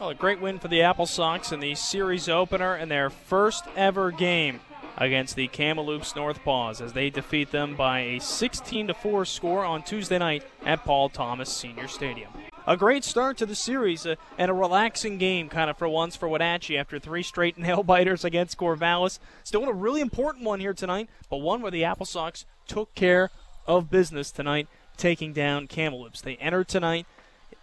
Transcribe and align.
Well, 0.00 0.10
a 0.10 0.14
great 0.14 0.40
win 0.40 0.58
for 0.58 0.66
the 0.66 0.82
Apple 0.82 1.06
Sox 1.06 1.52
in 1.52 1.60
the 1.60 1.76
series 1.76 2.28
opener 2.28 2.74
and 2.74 2.90
their 2.90 3.10
first 3.10 3.64
ever 3.76 4.10
game 4.10 4.58
against 4.96 5.36
the 5.36 5.46
Kamloops 5.46 6.14
Northpaws 6.14 6.80
as 6.80 6.92
they 6.92 7.10
defeat 7.10 7.52
them 7.52 7.76
by 7.76 8.00
a 8.00 8.20
16 8.20 8.92
4 8.92 9.24
score 9.24 9.64
on 9.64 9.84
Tuesday 9.84 10.18
night 10.18 10.42
at 10.66 10.84
Paul 10.84 11.10
Thomas 11.10 11.48
Senior 11.48 11.86
Stadium. 11.86 12.32
A 12.66 12.76
great 12.76 13.04
start 13.04 13.36
to 13.36 13.46
the 13.46 13.54
series 13.54 14.04
uh, 14.04 14.16
and 14.36 14.50
a 14.50 14.54
relaxing 14.54 15.16
game, 15.16 15.48
kind 15.48 15.70
of 15.70 15.78
for 15.78 15.88
once, 15.88 16.16
for 16.16 16.28
Wenatchee 16.28 16.76
after 16.76 16.98
three 16.98 17.22
straight 17.22 17.56
nail 17.58 17.84
biters 17.84 18.24
against 18.24 18.58
Corvallis. 18.58 19.20
Still 19.44 19.68
a 19.68 19.72
really 19.72 20.00
important 20.00 20.44
one 20.44 20.58
here 20.58 20.74
tonight, 20.74 21.08
but 21.30 21.36
one 21.36 21.62
where 21.62 21.70
the 21.70 21.84
Apple 21.84 22.06
Sox 22.06 22.46
took 22.66 22.92
care 22.96 23.30
of 23.64 23.90
business 23.90 24.32
tonight, 24.32 24.66
taking 24.96 25.32
down 25.32 25.68
Kamloops. 25.68 26.20
They 26.20 26.36
entered 26.36 26.66
tonight 26.66 27.06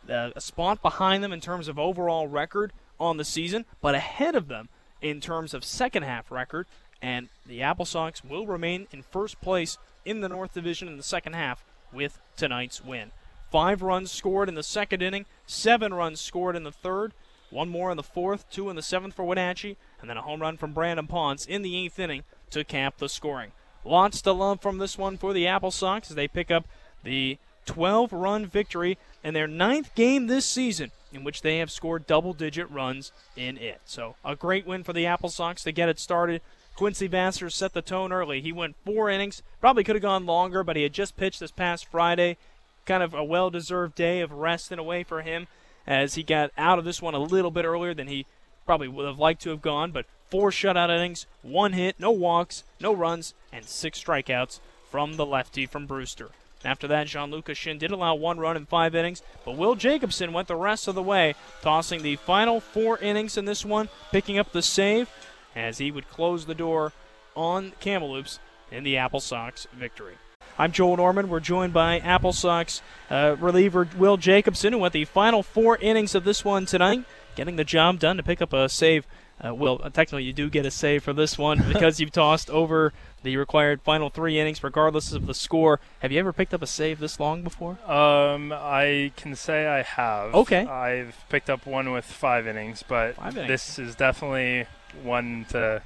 uh, 0.10 0.32
a 0.36 0.42
spot 0.42 0.82
behind 0.82 1.24
them 1.24 1.34
in 1.34 1.42
terms 1.42 1.68
of 1.68 1.78
overall 1.78 2.28
record 2.28 2.72
on 3.00 3.18
the 3.18 3.26
season, 3.26 3.66
but 3.82 3.96
ahead 3.96 4.36
of 4.36 4.48
them 4.48 4.70
in 5.02 5.20
terms 5.20 5.54
of 5.54 5.64
second 5.64 6.04
half 6.04 6.32
record 6.32 6.68
and 7.02 7.30
the 7.46 7.62
Apple 7.62 7.86
Sox 7.86 8.24
will 8.24 8.46
remain 8.46 8.88
in 8.92 9.02
first 9.02 9.42
place 9.42 9.78
in 10.06 10.22
the 10.22 10.30
North 10.30 10.54
Division 10.54 10.88
in 10.88 10.98
the 10.98 11.04
second 11.04 11.34
half 11.34 11.66
with 11.92 12.20
tonight's 12.38 12.84
win. 12.84 13.12
Five 13.52 13.82
runs 13.82 14.12
scored 14.12 14.48
in 14.48 14.56
the 14.56 14.64
second 14.64 15.02
inning, 15.02 15.26
seven 15.46 15.94
runs 15.94 16.22
scored 16.22 16.56
in 16.56 16.64
the 16.64 16.72
third, 16.72 17.14
one 17.50 17.70
more 17.70 17.92
in 17.92 17.98
the 17.98 18.04
fourth, 18.04 18.50
two 18.50 18.70
in 18.70 18.76
the 18.76 18.82
seventh 18.82 19.16
for 19.16 19.24
Wenatchee, 19.26 19.78
and 20.00 20.10
then 20.10 20.18
a 20.18 20.22
home 20.22 20.42
run 20.42 20.58
from 20.58 20.74
Brandon 20.74 21.08
Ponce 21.08 21.46
in 21.46 21.64
the 21.64 21.76
eighth 21.78 22.00
inning 22.00 22.24
to 22.52 22.64
cap 22.64 22.98
the 22.98 23.10
scoring. 23.10 23.52
Lots 23.84 24.22
to 24.22 24.32
love 24.32 24.62
from 24.62 24.78
this 24.78 24.98
one 24.98 25.18
for 25.18 25.34
the 25.34 25.48
Apple 25.48 25.72
Sox 25.72 26.12
as 26.12 26.16
they 26.16 26.28
pick 26.28 26.52
up 26.52 26.66
the 27.04 27.38
12 27.66 28.14
run 28.14 28.46
victory 28.46 28.98
in 29.24 29.34
their 29.34 29.48
ninth 29.48 29.94
game 29.96 30.28
this 30.28 30.46
season 30.46 30.92
in 31.14 31.24
which 31.24 31.42
they 31.42 31.58
have 31.58 31.70
scored 31.70 32.08
double 32.08 32.34
digit 32.34 32.70
runs 32.72 33.12
in 33.36 33.58
it. 33.58 33.82
So, 33.86 34.16
a 34.24 34.36
great 34.36 34.66
win 34.66 34.84
for 34.84 34.94
the 34.94 35.06
Apple 35.06 35.30
Sox 35.30 35.64
to 35.64 35.72
get 35.72 35.90
it 35.90 36.00
started 36.00 36.42
Quincy 36.76 37.08
Vassar 37.08 37.50
set 37.50 37.74
the 37.74 37.82
tone 37.82 38.12
early. 38.12 38.42
He 38.42 38.52
went 38.52 38.76
four 38.86 39.10
innings. 39.10 39.44
Probably 39.60 39.84
could 39.84 39.96
have 39.96 40.02
gone 40.02 40.26
longer, 40.26 40.64
but 40.64 40.76
he 40.76 40.84
had 40.84 40.94
just 40.94 41.18
pitched 41.18 41.40
this 41.40 41.52
past 41.52 41.86
Friday. 41.86 42.38
Kind 42.86 43.04
of 43.04 43.14
a 43.14 43.24
well 43.24 43.50
deserved 43.50 43.96
day 43.96 44.22
of 44.22 44.32
rest 44.32 44.72
in 44.72 44.80
a 44.80 44.84
way 44.84 45.04
for 45.04 45.22
him 45.22 45.48
as 45.86 46.16
he 46.16 46.24
got 46.24 46.52
out 46.58 46.80
of 46.80 46.86
this 46.86 47.02
one 47.02 47.14
a 47.14 47.20
little 47.20 47.52
bit 47.52 47.66
earlier 47.66 47.94
than 47.94 48.08
he 48.08 48.26
probably 48.66 48.88
would 48.88 49.06
have 49.06 49.20
liked 49.20 49.42
to 49.44 49.52
have 49.52 49.62
gone. 49.62 49.92
But 49.92 50.06
four 50.30 50.50
shutout 50.50 50.90
innings, 50.90 51.28
one 51.44 51.74
hit, 51.74 52.00
no 52.00 52.12
walks, 52.12 52.64
no 52.80 52.94
runs, 52.94 53.34
and 53.52 53.66
six 53.66 54.04
strikeouts 54.04 54.60
from 54.90 55.18
the 55.18 55.26
lefty 55.26 55.66
from 55.66 55.86
Brewster. 55.86 56.32
After 56.64 56.88
that, 56.88 57.08
Gianluca 57.08 57.56
Shin 57.56 57.78
did 57.78 57.92
allow 57.92 58.16
one 58.16 58.40
run 58.40 58.56
in 58.56 58.66
five 58.66 58.94
innings, 58.94 59.24
but 59.46 59.58
Will 59.58 59.76
Jacobson 59.76 60.32
went 60.32 60.48
the 60.48 60.56
rest 60.56 60.88
of 60.88 60.96
the 60.96 61.02
way, 61.02 61.36
tossing 61.62 62.04
the 62.04 62.18
final 62.18 62.60
four 62.60 62.98
innings 63.00 63.38
in 63.38 63.46
this 63.46 63.66
one, 63.66 63.90
picking 64.12 64.38
up 64.38 64.52
the 64.52 64.62
save 64.62 65.10
as 65.56 65.80
he 65.80 65.92
would 65.92 66.10
close 66.10 66.46
the 66.46 66.56
door 66.56 66.94
on 67.36 67.74
Kamloops 67.80 68.40
in 68.72 68.84
the 68.84 68.98
Apple 68.98 69.20
Sox 69.20 69.68
victory. 69.74 70.16
I'm 70.58 70.72
Joel 70.72 70.98
Norman. 70.98 71.30
We're 71.30 71.40
joined 71.40 71.74
by 71.74 72.00
Apple 72.00 72.34
Sox 72.34 72.82
uh, 73.10 73.36
reliever 73.40 73.88
Will 73.98 74.18
Jacobson, 74.18 74.74
who 74.74 74.80
went 74.80 74.94
the 74.94 75.06
final 75.06 75.44
four 75.44 75.78
innings 75.78 76.14
of 76.14 76.24
this 76.24 76.46
one 76.46 76.66
tonight, 76.66 77.06
getting 77.36 77.56
the 77.56 77.64
job 77.64 78.00
done 78.00 78.18
to 78.18 78.24
pick 78.24 78.42
up 78.42 78.54
a 78.54 78.70
save. 78.70 79.08
Uh, 79.44 79.54
Will, 79.56 79.80
technically, 79.80 80.24
you 80.24 80.34
do 80.34 80.50
get 80.50 80.66
a 80.66 80.72
save 80.72 81.04
for 81.04 81.14
this 81.14 81.38
one 81.38 81.64
because 81.68 82.00
you've 82.00 82.12
tossed 82.12 82.50
over 82.50 82.94
the 83.24 83.38
required 83.38 83.82
final 83.82 84.10
three 84.10 84.40
innings, 84.40 84.64
regardless 84.64 85.12
of 85.14 85.26
the 85.26 85.34
score. 85.34 85.80
Have 86.00 86.12
you 86.12 86.20
ever 86.20 86.32
picked 86.34 86.54
up 86.54 86.62
a 86.62 86.68
save 86.68 87.00
this 87.00 87.20
long 87.20 87.42
before? 87.42 87.78
Um, 87.90 88.52
I 88.56 89.12
can 89.16 89.36
say 89.36 89.68
I 89.68 89.82
have. 89.82 90.36
Okay. 90.36 90.66
I've 90.66 91.16
picked 91.30 91.50
up 91.50 91.66
one 91.66 91.92
with 91.92 92.06
five 92.06 92.46
innings, 92.48 92.84
but 92.88 93.16
five 93.16 93.36
innings. 93.36 93.48
this 93.48 93.80
is 93.80 93.96
definitely 93.96 94.66
one 95.04 95.46
to 95.50 95.82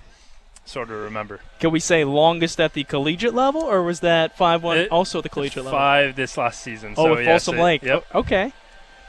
sort 0.66 0.90
of 0.90 0.98
remember. 1.00 1.40
Can 1.60 1.72
we 1.72 1.80
say 1.80 2.04
longest 2.04 2.60
at 2.60 2.74
the 2.74 2.84
collegiate 2.84 3.34
level, 3.34 3.62
or 3.62 3.84
was 3.84 4.00
that 4.02 4.36
five 4.38 4.64
one 4.64 4.88
also 4.88 5.20
at 5.20 5.24
the 5.24 5.30
collegiate 5.30 5.64
level? 5.64 5.78
Five 5.80 6.16
this 6.16 6.38
last 6.38 6.62
season. 6.62 6.96
Oh, 6.98 7.06
so 7.06 7.10
with 7.16 7.26
yes, 7.26 7.46
Folsom 7.46 7.60
it- 7.66 7.84
Yep. 7.84 8.06
Okay. 8.16 8.54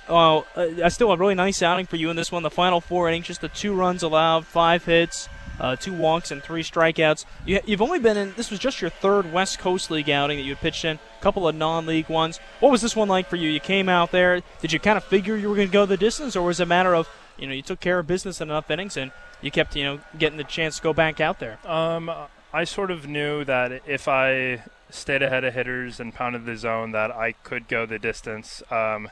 Well, 0.09 0.47
uh, 0.57 0.69
I 0.85 0.89
still 0.89 1.11
a 1.11 1.17
really 1.17 1.35
nice 1.35 1.63
outing 1.63 1.87
for 1.87 1.97
you 1.97 2.11
in 2.11 2.17
this 2.17 2.31
one. 2.31 2.43
The 2.43 2.51
final 2.51 2.81
four 2.81 3.09
innings, 3.09 3.27
just 3.27 3.41
the 3.41 3.49
two 3.49 3.75
runs 3.75 4.03
allowed, 4.03 4.47
five 4.47 4.85
hits, 4.85 5.29
uh, 5.59 5.77
two 5.77 5.93
walks, 5.93 6.31
and 6.31 6.43
three 6.43 6.63
strikeouts. 6.63 7.25
You, 7.45 7.61
you've 7.67 7.83
only 7.83 7.99
been 7.99 8.17
in. 8.17 8.35
This 8.37 8.51
was 8.51 8.61
just 8.61 8.81
your 8.81 8.91
third 8.91 9.33
West 9.33 9.59
Coast 9.59 9.91
League 9.91 10.09
outing 10.09 10.39
that 10.39 10.45
you 10.45 10.55
had 10.55 10.61
pitched 10.61 10.85
in. 10.85 10.99
A 11.19 11.23
couple 11.23 11.49
of 11.49 11.55
non-league 11.55 12.09
ones. 12.09 12.39
What 12.61 12.71
was 12.71 12.83
this 12.83 12.95
one 12.95 13.09
like 13.09 13.29
for 13.29 13.37
you? 13.37 13.51
You 13.51 13.61
came 13.61 13.89
out 13.89 14.13
there. 14.13 14.43
Did 14.61 14.73
you 14.73 14.79
kind 14.79 14.97
of 14.97 15.05
figure 15.05 15.37
you 15.37 15.49
were 15.49 15.57
going 15.57 15.69
to 15.69 15.73
go 15.73 15.87
the 15.87 15.97
distance, 15.97 16.37
or 16.37 16.43
was 16.43 16.61
it 16.61 16.65
a 16.65 16.67
matter 16.67 16.95
of 16.95 17.09
you 17.39 17.47
know 17.47 17.53
you 17.53 17.63
took 17.63 17.81
care 17.81 17.99
of 17.99 18.07
business 18.07 18.41
in 18.41 18.49
enough 18.49 18.71
innings 18.71 18.97
and 18.97 19.13
you 19.43 19.51
kept 19.51 19.77
you 19.77 19.85
know 19.85 20.01
getting 20.19 20.39
the 20.39 20.45
chance 20.45 20.77
to 20.77 20.83
go 20.83 20.93
back 20.93 21.21
out 21.21 21.41
there? 21.41 21.59
Um, 21.67 22.11
I 22.53 22.65
sort 22.65 22.91
of 22.91 23.07
knew 23.07 23.45
that 23.45 23.83
if 23.87 24.09
I 24.09 24.63
stayed 24.89 25.23
ahead 25.23 25.45
of 25.45 25.55
hitters 25.55 25.99
and 25.99 26.15
pounded 26.15 26.47
the 26.47 26.57
zone, 26.57 26.93
that 26.93 27.11
I 27.11 27.33
could 27.33 27.67
go 27.67 27.87
the 27.87 27.99
distance. 27.99 28.63
Um, 28.71 29.11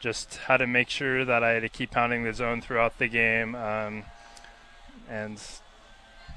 just 0.00 0.36
had 0.36 0.56
to 0.56 0.66
make 0.66 0.88
sure 0.88 1.24
that 1.24 1.44
I 1.44 1.50
had 1.50 1.62
to 1.62 1.68
keep 1.68 1.92
pounding 1.92 2.24
the 2.24 2.32
zone 2.32 2.60
throughout 2.60 2.98
the 2.98 3.06
game, 3.06 3.54
um, 3.54 4.04
and 5.08 5.40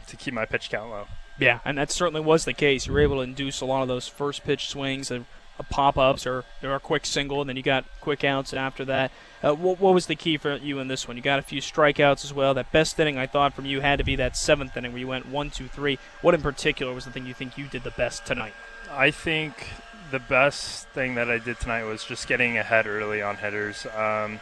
to 0.07 0.15
keep 0.15 0.33
my 0.33 0.45
pitch 0.45 0.69
count 0.69 0.91
low. 0.91 1.07
Yeah, 1.39 1.59
and 1.65 1.77
that 1.77 1.89
certainly 1.89 2.21
was 2.21 2.45
the 2.45 2.53
case. 2.53 2.85
You 2.85 2.93
were 2.93 2.99
able 2.99 3.15
to 3.15 3.21
induce 3.21 3.61
a 3.61 3.65
lot 3.65 3.81
of 3.81 3.87
those 3.87 4.07
first 4.07 4.43
pitch 4.43 4.67
swings 4.67 5.09
and 5.09 5.25
uh, 5.59 5.63
pop 5.69 5.97
ups 5.97 6.27
or, 6.27 6.43
or 6.61 6.75
a 6.75 6.79
quick 6.79 7.05
single, 7.05 7.41
and 7.41 7.49
then 7.49 7.57
you 7.57 7.63
got 7.63 7.85
quick 8.01 8.23
outs 8.23 8.53
after 8.53 8.85
that. 8.85 9.11
Uh, 9.41 9.53
what, 9.53 9.79
what 9.79 9.93
was 9.93 10.05
the 10.05 10.15
key 10.15 10.37
for 10.37 10.57
you 10.57 10.79
in 10.79 10.87
this 10.87 11.07
one? 11.07 11.17
You 11.17 11.23
got 11.23 11.39
a 11.39 11.43
few 11.43 11.61
strikeouts 11.61 12.23
as 12.23 12.33
well. 12.33 12.53
That 12.53 12.71
best 12.71 12.99
inning 12.99 13.17
I 13.17 13.27
thought 13.27 13.53
from 13.53 13.65
you 13.65 13.81
had 13.81 13.97
to 13.97 14.03
be 14.03 14.15
that 14.17 14.37
seventh 14.37 14.77
inning 14.77 14.91
where 14.91 14.99
you 14.99 15.07
went 15.07 15.27
one, 15.27 15.49
two, 15.49 15.67
three. 15.67 15.97
What 16.21 16.35
in 16.35 16.41
particular 16.41 16.93
was 16.93 17.05
the 17.05 17.11
thing 17.11 17.25
you 17.25 17.33
think 17.33 17.57
you 17.57 17.65
did 17.65 17.83
the 17.83 17.91
best 17.91 18.25
tonight? 18.25 18.53
I 18.91 19.09
think 19.09 19.69
the 20.13 20.19
best 20.19 20.87
thing 20.89 21.15
that 21.15 21.27
I 21.27 21.39
did 21.39 21.59
tonight 21.59 21.85
was 21.85 22.05
just 22.05 22.27
getting 22.27 22.55
ahead 22.59 22.85
early 22.85 23.23
on 23.23 23.35
hitters. 23.35 23.87
Um, 23.97 24.39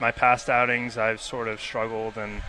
my 0.00 0.10
past 0.10 0.48
outings, 0.48 0.96
I've 0.96 1.20
sort 1.20 1.46
of 1.46 1.60
struggled 1.60 2.16
and 2.16 2.40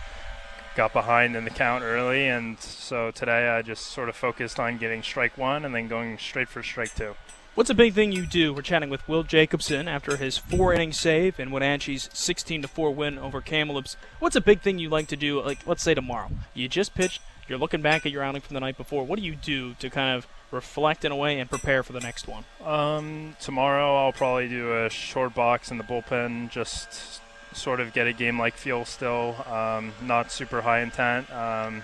got 0.74 0.94
behind 0.94 1.36
in 1.36 1.44
the 1.44 1.50
count 1.50 1.84
early, 1.84 2.26
and 2.28 2.58
so 2.58 3.10
today 3.10 3.50
I 3.50 3.60
just 3.60 3.88
sort 3.88 4.08
of 4.08 4.16
focused 4.16 4.58
on 4.58 4.78
getting 4.78 5.02
strike 5.02 5.36
one 5.36 5.66
and 5.66 5.74
then 5.74 5.86
going 5.86 6.16
straight 6.16 6.48
for 6.48 6.62
strike 6.62 6.94
two. 6.94 7.14
What's 7.54 7.68
a 7.68 7.74
big 7.74 7.92
thing 7.92 8.10
you 8.10 8.24
do? 8.24 8.54
We're 8.54 8.62
chatting 8.62 8.88
with 8.88 9.06
Will 9.06 9.22
Jacobson 9.22 9.86
after 9.86 10.16
his 10.16 10.38
four 10.38 10.72
inning 10.72 10.94
save 10.94 11.38
in 11.38 11.50
Wenatchee's 11.50 12.08
16 12.14 12.62
4 12.62 12.94
win 12.94 13.18
over 13.18 13.42
Kamloops. 13.42 13.98
What's 14.18 14.36
a 14.36 14.40
big 14.40 14.62
thing 14.62 14.78
you 14.78 14.88
like 14.88 15.08
to 15.08 15.16
do? 15.16 15.42
Like, 15.42 15.66
let's 15.66 15.82
say 15.82 15.92
tomorrow, 15.92 16.30
you 16.54 16.68
just 16.68 16.94
pitched, 16.94 17.20
you're 17.46 17.58
looking 17.58 17.82
back 17.82 18.06
at 18.06 18.12
your 18.12 18.22
outing 18.22 18.40
from 18.40 18.54
the 18.54 18.60
night 18.60 18.78
before. 18.78 19.04
What 19.04 19.18
do 19.18 19.24
you 19.26 19.36
do 19.36 19.74
to 19.74 19.90
kind 19.90 20.16
of 20.16 20.26
reflect 20.52 21.04
in 21.04 21.10
a 21.12 21.16
way 21.16 21.40
and 21.40 21.50
prepare 21.50 21.82
for 21.82 21.92
the 21.92 22.00
next 22.00 22.28
one? 22.28 22.44
Um, 22.64 23.36
tomorrow 23.40 23.96
I'll 23.96 24.12
probably 24.12 24.48
do 24.48 24.84
a 24.84 24.90
short 24.90 25.34
box 25.34 25.70
in 25.70 25.78
the 25.78 25.84
bullpen, 25.84 26.50
just 26.50 27.20
sort 27.52 27.80
of 27.80 27.92
get 27.92 28.06
a 28.06 28.12
game 28.12 28.38
like 28.38 28.56
feel 28.56 28.84
still. 28.84 29.34
Um, 29.50 29.92
not 30.02 30.30
super 30.30 30.60
high 30.62 30.80
intent. 30.80 31.30
Um, 31.32 31.82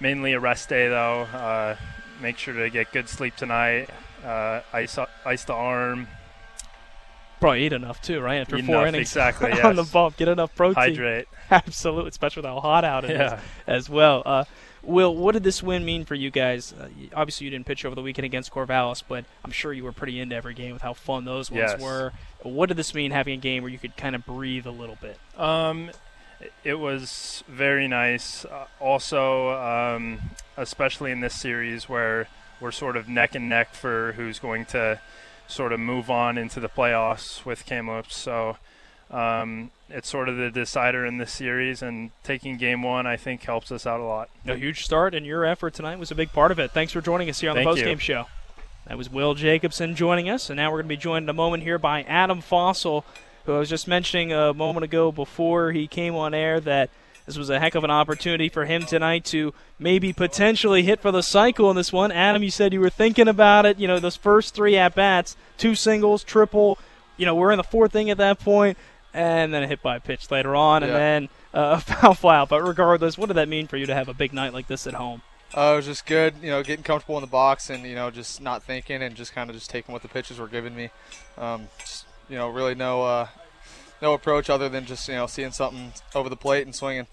mainly 0.00 0.32
a 0.32 0.40
rest 0.40 0.68
day 0.68 0.88
though. 0.88 1.22
Uh, 1.22 1.76
make 2.20 2.38
sure 2.38 2.54
to 2.54 2.70
get 2.70 2.92
good 2.92 3.08
sleep 3.08 3.34
tonight. 3.36 3.88
Uh, 4.24 4.60
ice 4.72 4.96
ice 5.24 5.44
the 5.44 5.52
arm. 5.54 6.06
Probably 7.40 7.64
eat 7.66 7.72
enough 7.72 8.00
too, 8.00 8.20
right? 8.20 8.36
After 8.40 8.56
Eat 8.56 8.66
four 8.66 8.76
enough, 8.76 8.88
innings 8.88 9.08
exactly, 9.08 9.50
on 9.62 9.74
the 9.74 9.82
bump, 9.82 10.16
get 10.16 10.28
enough 10.28 10.54
protein. 10.54 10.74
Hydrate. 10.76 11.26
Absolutely, 11.50 12.10
especially 12.10 12.42
with 12.42 12.50
how 12.50 12.60
hot 12.60 12.84
out 12.84 13.04
it 13.04 13.10
is 13.10 13.18
Yeah. 13.18 13.40
as 13.66 13.90
well. 13.90 14.22
Uh, 14.24 14.44
Will, 14.84 15.14
what 15.14 15.32
did 15.32 15.44
this 15.44 15.62
win 15.62 15.84
mean 15.84 16.04
for 16.04 16.14
you 16.14 16.30
guys? 16.30 16.72
Uh, 16.72 16.88
obviously, 17.14 17.44
you 17.44 17.50
didn't 17.50 17.66
pitch 17.66 17.84
over 17.84 17.94
the 17.94 18.02
weekend 18.02 18.24
against 18.24 18.50
Corvallis, 18.52 19.02
but 19.06 19.24
I'm 19.44 19.52
sure 19.52 19.72
you 19.72 19.84
were 19.84 19.92
pretty 19.92 20.18
into 20.18 20.34
every 20.34 20.54
game 20.54 20.72
with 20.72 20.82
how 20.82 20.92
fun 20.92 21.24
those 21.24 21.50
ones 21.50 21.72
Yes. 21.72 21.80
were. 21.80 22.12
What 22.42 22.66
did 22.66 22.76
this 22.76 22.92
mean 22.94 23.12
having 23.12 23.34
a 23.34 23.40
game 23.40 23.62
where 23.62 23.70
you 23.70 23.78
could 23.78 23.96
kind 23.96 24.16
of 24.16 24.26
breathe 24.26 24.66
a 24.66 24.72
little 24.72 24.98
bit? 25.00 25.18
Um, 25.38 25.90
it 26.64 26.74
was 26.74 27.44
very 27.46 27.86
nice. 27.86 28.44
Uh, 28.44 28.66
also, 28.80 29.50
um, 29.50 30.20
especially 30.56 31.12
in 31.12 31.20
this 31.20 31.34
series 31.40 31.88
where 31.88 32.26
we're 32.60 32.72
sort 32.72 32.96
of 32.96 33.08
neck 33.08 33.36
and 33.36 33.48
neck 33.48 33.74
for 33.74 34.12
who's 34.16 34.40
going 34.40 34.64
to 34.66 35.00
sort 35.46 35.72
of 35.72 35.78
move 35.78 36.10
on 36.10 36.36
into 36.38 36.58
the 36.58 36.68
playoffs 36.68 37.44
with 37.44 37.64
Kamloops. 37.66 38.16
So 38.16 38.56
um, 39.12 39.70
it's 39.90 40.08
sort 40.08 40.28
of 40.28 40.36
the 40.36 40.50
decider 40.50 41.04
in 41.04 41.18
this 41.18 41.32
series, 41.32 41.82
and 41.82 42.10
taking 42.24 42.56
game 42.56 42.82
one, 42.82 43.06
I 43.06 43.16
think, 43.16 43.42
helps 43.42 43.70
us 43.70 43.86
out 43.86 44.00
a 44.00 44.04
lot. 44.04 44.30
A 44.46 44.56
huge 44.56 44.84
start, 44.84 45.14
and 45.14 45.26
your 45.26 45.44
effort 45.44 45.74
tonight 45.74 45.98
was 45.98 46.10
a 46.10 46.14
big 46.14 46.32
part 46.32 46.50
of 46.50 46.58
it. 46.58 46.70
Thanks 46.70 46.92
for 46.92 47.00
joining 47.00 47.28
us 47.28 47.40
here 47.40 47.50
on 47.50 47.56
the 47.56 47.62
Thank 47.62 47.78
you. 47.78 47.84
postgame 47.84 48.00
show. 48.00 48.26
That 48.86 48.98
was 48.98 49.10
Will 49.10 49.34
Jacobson 49.34 49.94
joining 49.94 50.28
us, 50.28 50.50
and 50.50 50.56
now 50.56 50.70
we're 50.70 50.78
going 50.78 50.86
to 50.86 50.88
be 50.88 50.96
joined 50.96 51.24
in 51.24 51.28
a 51.28 51.34
moment 51.34 51.62
here 51.62 51.78
by 51.78 52.02
Adam 52.02 52.40
Fahsel, 52.40 53.04
who 53.44 53.54
I 53.54 53.58
was 53.58 53.68
just 53.68 53.86
mentioning 53.86 54.32
a 54.32 54.54
moment 54.54 54.84
ago 54.84 55.12
before 55.12 55.72
he 55.72 55.86
came 55.86 56.14
on 56.14 56.34
air 56.34 56.58
that 56.60 56.90
this 57.26 57.38
was 57.38 57.50
a 57.50 57.60
heck 57.60 57.74
of 57.74 57.84
an 57.84 57.90
opportunity 57.90 58.48
for 58.48 58.64
him 58.64 58.84
tonight 58.84 59.24
to 59.26 59.54
maybe 59.78 60.12
potentially 60.12 60.82
hit 60.82 61.00
for 61.00 61.12
the 61.12 61.22
cycle 61.22 61.70
in 61.70 61.76
this 61.76 61.92
one. 61.92 62.10
Adam, 62.10 62.42
you 62.42 62.50
said 62.50 62.72
you 62.72 62.80
were 62.80 62.90
thinking 62.90 63.28
about 63.28 63.66
it. 63.66 63.78
You 63.78 63.86
know, 63.86 64.00
those 64.00 64.16
first 64.16 64.54
three 64.54 64.76
at 64.76 64.94
bats, 64.94 65.36
two 65.58 65.74
singles, 65.74 66.24
triple. 66.24 66.78
You 67.16 67.26
know, 67.26 67.34
we're 67.34 67.52
in 67.52 67.58
the 67.58 67.62
fourth 67.62 67.94
inning 67.94 68.10
at 68.10 68.18
that 68.18 68.40
point. 68.40 68.76
And 69.14 69.52
then 69.52 69.62
a 69.62 69.66
hit 69.66 69.82
by 69.82 69.98
pitch 69.98 70.30
later 70.30 70.56
on, 70.56 70.82
and 70.82 70.92
Yeah. 70.92 70.98
then 70.98 71.28
uh, 71.52 71.58
a 71.78 71.80
foul 71.80 72.14
fly 72.14 72.36
out. 72.38 72.48
But 72.48 72.62
regardless, 72.62 73.18
what 73.18 73.26
did 73.26 73.34
that 73.36 73.48
mean 73.48 73.66
for 73.66 73.76
you 73.76 73.86
to 73.86 73.94
have 73.94 74.08
a 74.08 74.14
big 74.14 74.32
night 74.32 74.52
like 74.54 74.68
this 74.68 74.86
at 74.86 74.94
home? 74.94 75.22
Uh, 75.54 75.72
it 75.74 75.76
was 75.76 75.86
just 75.86 76.06
good, 76.06 76.32
you 76.42 76.48
know, 76.48 76.62
getting 76.62 76.82
comfortable 76.82 77.16
in 77.18 77.20
the 77.20 77.26
box 77.26 77.68
and 77.68 77.84
you 77.84 77.94
know 77.94 78.10
just 78.10 78.40
not 78.40 78.62
thinking 78.62 79.02
and 79.02 79.14
just 79.14 79.34
kind 79.34 79.50
of 79.50 79.56
just 79.56 79.68
taking 79.68 79.92
what 79.92 80.00
the 80.00 80.08
pitches 80.08 80.38
were 80.38 80.48
giving 80.48 80.74
me. 80.74 80.88
Um, 81.36 81.68
just, 81.78 82.06
you 82.30 82.38
know, 82.38 82.48
really 82.48 82.74
no 82.74 83.02
uh, 83.02 83.28
no 84.00 84.14
approach 84.14 84.48
other 84.48 84.70
than 84.70 84.86
just 84.86 85.06
you 85.08 85.14
know 85.14 85.26
seeing 85.26 85.50
something 85.52 85.92
over 86.14 86.30
the 86.30 86.36
plate 86.36 86.64
and 86.64 86.74
swinging. 86.74 87.06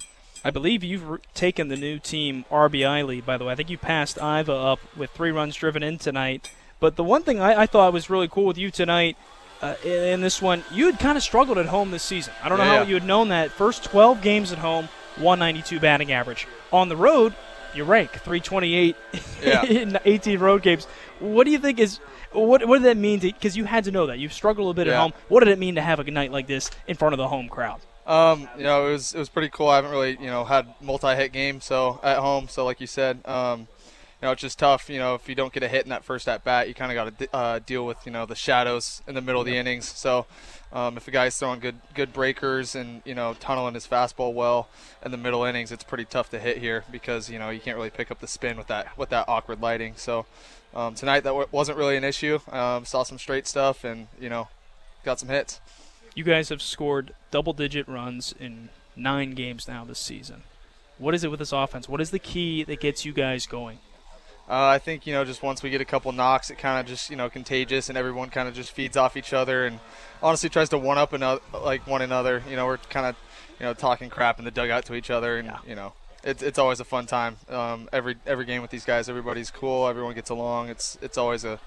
I 0.46 0.52
believe 0.52 0.86
you've 0.86 1.06
re- 1.10 1.20
taken 1.34 1.68
the 1.68 1.76
new 1.76 2.00
team 2.00 2.46
RBI 2.50 3.06
lead, 3.06 3.26
by 3.26 3.36
the 3.36 3.44
way. 3.44 3.52
I 3.52 3.56
think 3.56 3.70
you 3.70 3.78
passed 3.78 4.16
Aiva 4.16 4.72
up 4.72 4.80
with 4.96 5.12
three 5.12 5.32
runs 5.32 5.54
driven 5.56 5.84
in 5.84 5.98
tonight. 5.98 6.50
But 6.80 6.96
the 6.96 7.04
one 7.04 7.24
thing 7.24 7.42
I, 7.42 7.64
I 7.64 7.66
thought 7.66 7.92
was 7.92 8.10
really 8.10 8.30
cool 8.30 8.46
with 8.46 8.58
you 8.58 8.72
tonight 8.72 9.18
uh, 9.62 9.76
in, 9.84 10.22
this 10.22 10.42
one, 10.42 10.64
you 10.72 10.86
had 10.86 11.00
kind 11.00 11.18
of 11.18 11.24
struggled 11.24 11.58
at 11.58 11.66
home 11.68 11.92
this 11.92 12.04
season. 12.04 12.34
I 12.44 12.50
don't 12.50 12.58
know 12.58 12.64
Yeah, 12.64 12.70
how 12.70 12.82
yeah. 12.82 12.88
you 12.88 12.94
had 12.96 13.06
known 13.06 13.30
that. 13.30 13.52
First 13.52 13.84
12 13.84 14.22
games 14.22 14.52
at 14.52 14.58
home, 14.60 14.86
192 15.18 15.80
batting 15.80 16.12
average. 16.12 16.48
On 16.72 16.88
the 16.90 16.96
road, 16.96 17.34
you 17.74 17.84
rank 17.84 18.12
328 18.12 18.96
Yeah. 19.44 19.64
in 19.70 20.00
18 20.06 20.40
road 20.40 20.62
games. 20.62 20.86
What 21.20 21.44
do 21.46 21.52
you 21.52 21.60
think 21.60 21.80
is 21.80 22.00
what 22.32 22.66
what 22.68 22.78
did 22.78 22.86
that 22.86 22.98
mean? 22.98 23.20
Because 23.20 23.58
you 23.58 23.66
had 23.66 23.84
to 23.86 23.92
know 23.92 24.06
that 24.08 24.20
you've 24.20 24.34
struggled 24.34 24.70
a 24.72 24.74
bit 24.74 24.88
at 24.88 24.96
home. 24.96 25.14
What 25.28 25.40
did 25.44 25.50
it 25.50 25.60
mean 25.60 25.76
to 25.76 25.82
have 25.82 26.00
a 26.00 26.04
good 26.04 26.14
night 26.14 26.32
like 26.32 26.48
this 26.48 26.70
in 26.88 26.96
front 26.96 27.14
of 27.14 27.18
the 27.18 27.28
home 27.28 27.50
crowd? 27.50 27.82
Um, 28.06 28.48
you 28.58 28.64
know, 28.64 28.88
it 28.88 28.92
was 28.94 29.14
it 29.14 29.20
was 29.20 29.30
pretty 29.30 29.50
cool. 29.50 29.68
I 29.68 29.76
haven't 29.78 29.92
really 29.92 30.12
you 30.20 30.28
know 30.28 30.44
had 30.46 30.68
multi-hit 30.82 31.32
games 31.32 31.66
so 31.66 32.00
at 32.04 32.18
home. 32.20 32.48
So 32.48 32.66
like 32.66 32.80
you 32.80 32.88
said, 32.88 33.20
um, 33.28 33.68
you 34.22 34.26
know, 34.26 34.32
it's 34.32 34.42
just 34.42 34.60
tough. 34.60 34.90
You 34.90 35.00
know, 35.00 35.16
if 35.16 35.30
you 35.30 35.36
don't 35.36 35.54
get 35.54 35.64
a 35.64 35.68
hit 35.68 35.84
in 35.84 35.90
that 35.90 36.04
first 36.04 36.28
at 36.28 36.44
bat, 36.44 36.68
you 36.68 36.74
kind 36.74 36.92
of 36.92 36.96
got 36.96 37.18
to 37.18 37.36
uh, 37.36 37.60
deal 37.66 37.86
with 37.86 37.98
you 38.06 38.12
know 38.12 38.26
the 38.26 38.36
shadows 38.36 39.02
in 39.08 39.16
the 39.16 39.22
middle 39.22 39.42
of 39.42 39.48
the 39.48 39.58
innings. 39.58 39.88
So. 39.88 40.26
Um, 40.72 40.98
if 40.98 41.08
a 41.08 41.12
guy's 41.12 41.36
throwing 41.36 41.60
good 41.60 41.78
good 41.96 42.14
breakers 42.14 42.76
and 42.76 43.02
you 43.04 43.16
know 43.16 43.34
tunneling 43.40 43.74
his 43.74 43.88
fastball 43.88 44.36
well 44.36 44.70
in 45.04 45.10
the 45.10 45.18
middle 45.18 45.44
innings, 45.44 45.72
it's 45.72 45.84
pretty 45.84 46.06
tough 46.06 46.30
to 46.30 46.40
hit 46.40 46.60
here 46.60 46.84
because 46.92 47.28
you 47.28 47.40
know 47.40 47.50
you 47.50 47.60
can't 47.60 47.76
really 47.76 47.90
pick 47.90 48.12
up 48.12 48.20
the 48.20 48.28
spin 48.28 48.56
with 48.56 48.68
that 48.68 48.96
with 48.96 49.10
that 49.10 49.28
awkward 49.28 49.62
lighting. 49.62 49.94
So 49.96 50.28
um, 50.76 50.94
tonight 50.94 51.22
that 51.22 51.32
w- 51.32 51.48
wasn't 51.52 51.80
really 51.80 51.98
an 51.98 52.04
issue. 52.04 52.38
Um, 52.52 52.86
saw 52.86 53.02
some 53.02 53.18
straight 53.18 53.48
stuff 53.48 53.84
and 53.84 54.10
you 54.22 54.30
know 54.30 54.50
got 55.04 55.20
some 55.20 55.30
hits. 55.30 55.60
You 56.14 56.24
guys 56.24 56.50
have 56.50 56.62
scored 56.62 57.16
double 57.32 57.54
digit 57.54 57.88
runs 57.88 58.36
in 58.40 58.70
nine 58.96 59.32
games 59.32 59.68
now 59.68 59.86
this 59.86 60.00
season. 60.00 60.44
What 61.00 61.16
is 61.16 61.24
it 61.24 61.32
with 61.32 61.40
this 61.40 61.52
offense? 61.52 61.90
What 61.90 62.02
is 62.02 62.12
the 62.12 62.20
key 62.20 62.64
that 62.66 62.80
gets 62.80 63.06
you 63.06 63.14
guys 63.14 63.48
going? 63.48 63.80
Uh, 64.50 64.66
I 64.66 64.80
think 64.80 65.06
you 65.06 65.14
know 65.14 65.24
just 65.24 65.44
once 65.44 65.62
we 65.62 65.70
get 65.70 65.80
a 65.80 65.86
couple 65.86 66.12
knocks, 66.12 66.50
it 66.50 66.58
kind 66.58 66.80
of 66.80 66.88
just 66.88 67.10
you 67.12 67.16
know 67.16 67.30
contagious, 67.30 67.88
and 67.90 67.98
everyone 67.98 68.30
kind 68.30 68.48
of 68.48 68.56
just 68.56 68.72
feeds 68.72 68.98
off 68.98 69.16
each 69.16 69.32
other, 69.32 69.66
and 69.66 69.80
honestly 70.24 70.50
tries 70.50 70.70
to 70.70 70.78
one 70.78 70.98
up 70.98 71.14
another 71.14 71.42
like 71.54 71.86
one 71.86 72.02
another. 72.02 72.42
You 72.50 72.56
know, 72.56 72.66
we're 72.66 72.78
kind 72.78 73.06
of 73.06 73.16
you 73.60 73.66
know 73.66 73.74
talking 73.76 74.10
crap 74.10 74.40
in 74.40 74.46
the 74.46 74.52
dugout 74.52 74.86
to 74.86 74.96
each 74.96 75.12
other, 75.12 75.38
and 75.38 75.48
Yeah. 75.48 75.58
you 75.68 75.76
know 75.76 75.94
it's 76.24 76.42
it's 76.42 76.58
always 76.58 76.80
a 76.80 76.86
fun 76.86 77.06
time. 77.06 77.38
Um, 77.48 77.90
every 77.94 78.16
every 78.26 78.46
game 78.46 78.62
with 78.64 78.72
these 78.72 78.86
guys, 78.86 79.08
everybody's 79.08 79.52
cool, 79.52 79.88
everyone 79.88 80.16
gets 80.16 80.32
along. 80.32 80.70
It's 80.70 80.98
it's 81.02 81.18
always 81.18 81.44
a 81.46 81.60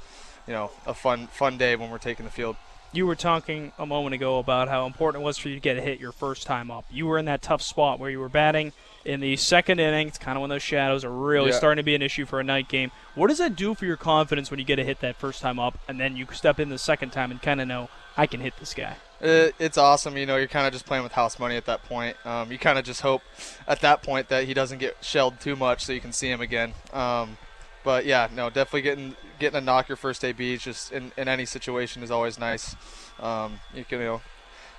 you 0.48 0.52
know 0.52 0.72
a 0.84 0.92
fun 0.94 1.28
fun 1.28 1.56
day 1.58 1.76
when 1.76 1.88
we're 1.88 1.98
taking 1.98 2.24
the 2.24 2.32
field. 2.32 2.56
You 2.94 3.06
were 3.06 3.14
talking 3.16 3.72
a 3.78 3.86
moment 3.86 4.12
ago 4.14 4.38
about 4.38 4.68
how 4.68 4.84
important 4.84 5.22
it 5.22 5.24
was 5.24 5.38
for 5.38 5.48
you 5.48 5.54
to 5.54 5.60
get 5.62 5.78
a 5.78 5.80
hit 5.80 5.98
your 5.98 6.12
first 6.12 6.46
time 6.46 6.70
up. 6.70 6.84
You 6.90 7.06
were 7.06 7.16
in 7.18 7.24
that 7.24 7.40
tough 7.40 7.62
spot 7.62 7.98
where 7.98 8.10
you 8.10 8.20
were 8.20 8.28
batting 8.28 8.72
in 9.06 9.20
the 9.20 9.34
second 9.36 9.80
inning. 9.80 10.08
It's 10.08 10.18
kind 10.18 10.36
of 10.36 10.42
when 10.42 10.50
those 10.50 10.62
shadows 10.62 11.02
are 11.02 11.10
really 11.10 11.50
Yeah. 11.52 11.56
starting 11.56 11.78
to 11.80 11.82
be 11.84 11.94
an 11.94 12.02
issue 12.02 12.26
for 12.26 12.38
a 12.38 12.44
night 12.44 12.68
game. 12.68 12.90
What 13.14 13.28
does 13.28 13.38
that 13.38 13.56
do 13.56 13.74
for 13.74 13.86
your 13.86 13.96
confidence 13.96 14.50
when 14.50 14.60
you 14.60 14.66
get 14.66 14.78
a 14.78 14.84
hit 14.84 15.00
that 15.00 15.16
first 15.16 15.40
time 15.40 15.58
up 15.58 15.78
and 15.88 15.98
then 15.98 16.16
you 16.16 16.26
step 16.32 16.60
in 16.60 16.68
the 16.68 16.76
second 16.76 17.10
time 17.12 17.30
and 17.30 17.40
kind 17.40 17.62
of 17.62 17.66
know, 17.68 17.88
I 18.14 18.26
can 18.26 18.40
hit 18.40 18.58
this 18.60 18.74
guy? 18.74 18.96
It, 19.22 19.54
it's 19.58 19.78
awesome. 19.78 20.18
You 20.18 20.26
know, 20.26 20.36
you're 20.36 20.46
kind 20.46 20.66
of 20.66 20.74
just 20.74 20.84
playing 20.84 21.02
with 21.02 21.12
house 21.12 21.38
money 21.38 21.56
at 21.56 21.64
that 21.64 21.84
point. 21.84 22.18
Um, 22.26 22.52
you 22.52 22.58
kind 22.58 22.78
of 22.78 22.84
just 22.84 23.00
hope 23.00 23.22
at 23.66 23.80
that 23.80 24.02
point 24.02 24.28
that 24.28 24.44
he 24.44 24.52
doesn't 24.52 24.78
get 24.78 24.98
shelled 25.00 25.40
too 25.40 25.56
much 25.56 25.82
so 25.86 25.94
you 25.94 26.00
can 26.00 26.12
see 26.12 26.30
him 26.30 26.42
again. 26.42 26.74
Um, 26.92 27.38
but 27.84 28.06
yeah, 28.06 28.28
no, 28.34 28.48
definitely 28.48 28.82
getting 28.82 29.16
getting 29.38 29.58
a 29.58 29.60
knock 29.60 29.88
your 29.88 29.96
first 29.96 30.24
AB 30.24 30.54
is 30.54 30.62
just 30.62 30.92
in, 30.92 31.12
in 31.16 31.28
any 31.28 31.44
situation 31.44 32.02
is 32.02 32.10
always 32.10 32.38
nice. 32.38 32.76
Um, 33.20 33.60
you 33.74 33.84
can 33.84 34.00
you 34.00 34.04
know, 34.04 34.22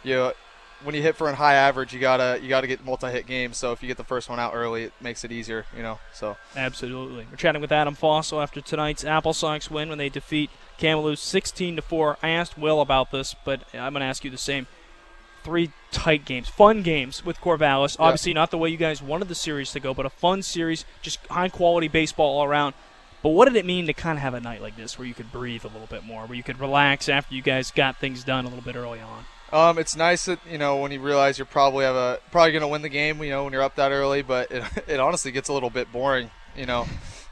you 0.03 0.31
when 0.83 0.95
you 0.95 1.01
hit 1.01 1.15
for 1.15 1.29
a 1.29 1.35
high 1.35 1.55
average, 1.55 1.93
you 1.93 1.99
gotta 1.99 2.39
you 2.41 2.49
gotta 2.49 2.67
get 2.67 2.85
multi-hit 2.85 3.25
games. 3.25 3.57
So 3.57 3.71
if 3.71 3.81
you 3.81 3.87
get 3.87 3.97
the 3.97 4.03
first 4.03 4.29
one 4.29 4.39
out 4.39 4.53
early, 4.53 4.83
it 4.83 4.93
makes 5.01 5.23
it 5.23 5.31
easier. 5.31 5.65
You 5.75 5.83
know, 5.83 5.99
so 6.13 6.37
Absolutely. 6.55 7.25
We're 7.29 7.37
chatting 7.37 7.61
with 7.61 7.71
Adam 7.71 7.95
Fahsel 7.95 8.41
after 8.41 8.61
tonight's 8.61 9.03
Apple 9.03 9.33
Sox 9.33 9.71
win 9.71 9.89
when 9.89 9.97
they 9.97 10.09
defeat 10.09 10.49
Kamloops 10.77 11.21
16 11.21 11.77
to 11.77 11.81
4. 11.81 12.17
I 12.21 12.29
asked 12.29 12.57
Will 12.57 12.81
about 12.81 13.11
this, 13.11 13.35
but 13.45 13.61
I'm 13.73 13.93
going 13.93 14.01
to 14.01 14.07
ask 14.07 14.23
you 14.23 14.29
the 14.29 14.37
same. 14.37 14.67
Three 15.43 15.71
tight 15.91 16.23
games, 16.23 16.47
fun 16.47 16.83
games 16.83 17.25
with 17.25 17.37
Corvallis. 17.41 17.97
Yeah. 17.97 18.05
Obviously, 18.05 18.33
not 18.33 18.49
the 18.49 18.57
way 18.57 18.69
you 18.69 18.77
guys 18.77 19.01
wanted 19.01 19.27
the 19.27 19.35
series 19.35 19.73
to 19.73 19.81
go, 19.81 19.93
but 19.93 20.05
a 20.05 20.09
fun 20.09 20.41
series, 20.41 20.85
just 21.01 21.25
high 21.27 21.49
quality 21.49 21.89
baseball 21.89 22.39
all 22.39 22.45
around. 22.45 22.73
But 23.23 23.29
what 23.29 23.45
did 23.45 23.55
it 23.55 23.65
mean 23.65 23.87
to 23.87 23.93
kind 23.93 24.17
of 24.17 24.21
have 24.21 24.33
a 24.33 24.41
night 24.41 24.61
like 24.61 24.75
this 24.75 24.99
where 24.99 25.07
you 25.07 25.13
could 25.13 25.31
breathe 25.31 25.63
a 25.63 25.69
little 25.69 25.87
bit 25.87 26.03
more, 26.03 26.25
where 26.25 26.35
you 26.35 26.43
could 26.43 26.59
relax 26.59 27.07
after 27.07 27.33
you 27.33 27.41
guys 27.41 27.71
got 27.71 27.97
things 27.97 28.23
done 28.23 28.45
a 28.45 28.49
little 28.49 28.63
bit 28.63 28.75
early 28.75 28.99
on? 28.99 29.23
Um, 29.53 29.77
it's 29.77 29.95
nice 29.95 30.25
that 30.25 30.39
you 30.49 30.57
know 30.57 30.77
when 30.77 30.91
you 30.91 30.99
realize 30.99 31.37
you're 31.37 31.45
probably 31.45 31.85
have 31.85 31.95
a 31.95 32.19
probably 32.31 32.51
gonna 32.51 32.67
win 32.67 32.81
the 32.81 32.89
game. 32.89 33.23
You 33.23 33.29
know 33.29 33.45
when 33.45 33.53
you're 33.53 33.61
up 33.61 33.75
that 33.75 33.91
early, 33.91 34.23
but 34.23 34.51
it, 34.51 34.63
it 34.87 34.99
honestly 34.99 35.31
gets 35.31 35.47
a 35.47 35.53
little 35.53 35.69
bit 35.69 35.91
boring. 35.91 36.31
You 36.57 36.65
know. 36.65 36.85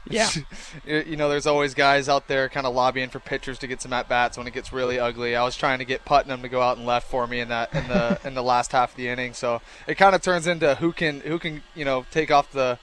Yeah. 0.08 0.30
you 0.86 1.04
you 1.08 1.16
know, 1.16 1.28
there's 1.28 1.46
always 1.46 1.74
guys 1.74 2.08
out 2.08 2.28
there 2.28 2.48
kind 2.48 2.66
of 2.66 2.74
lobbying 2.74 3.10
for 3.10 3.18
pitchers 3.18 3.58
to 3.58 3.66
get 3.66 3.82
some 3.82 3.92
at 3.92 4.08
bats 4.08 4.38
when 4.38 4.46
it 4.46 4.54
gets 4.54 4.72
really 4.72 4.98
ugly. 4.98 5.36
I 5.36 5.44
was 5.44 5.56
trying 5.56 5.78
to 5.80 5.84
get 5.84 6.04
Putnam 6.04 6.42
to 6.42 6.48
go 6.48 6.62
out 6.62 6.76
and 6.76 6.86
left 6.86 7.10
for 7.10 7.26
me 7.26 7.40
in 7.40 7.48
that 7.48 7.74
in 7.74 7.86
the 7.88 8.20
in 8.24 8.34
the 8.34 8.42
last 8.42 8.72
half 8.72 8.92
of 8.92 8.96
the 8.96 9.08
inning. 9.08 9.34
So 9.34 9.60
it 9.86 9.96
kind 9.96 10.14
of 10.14 10.22
turns 10.22 10.46
into 10.46 10.76
who 10.76 10.92
can 10.92 11.20
who 11.20 11.38
can 11.38 11.62
you 11.74 11.84
know 11.84 12.06
take 12.10 12.30
off 12.30 12.52
the 12.52 12.78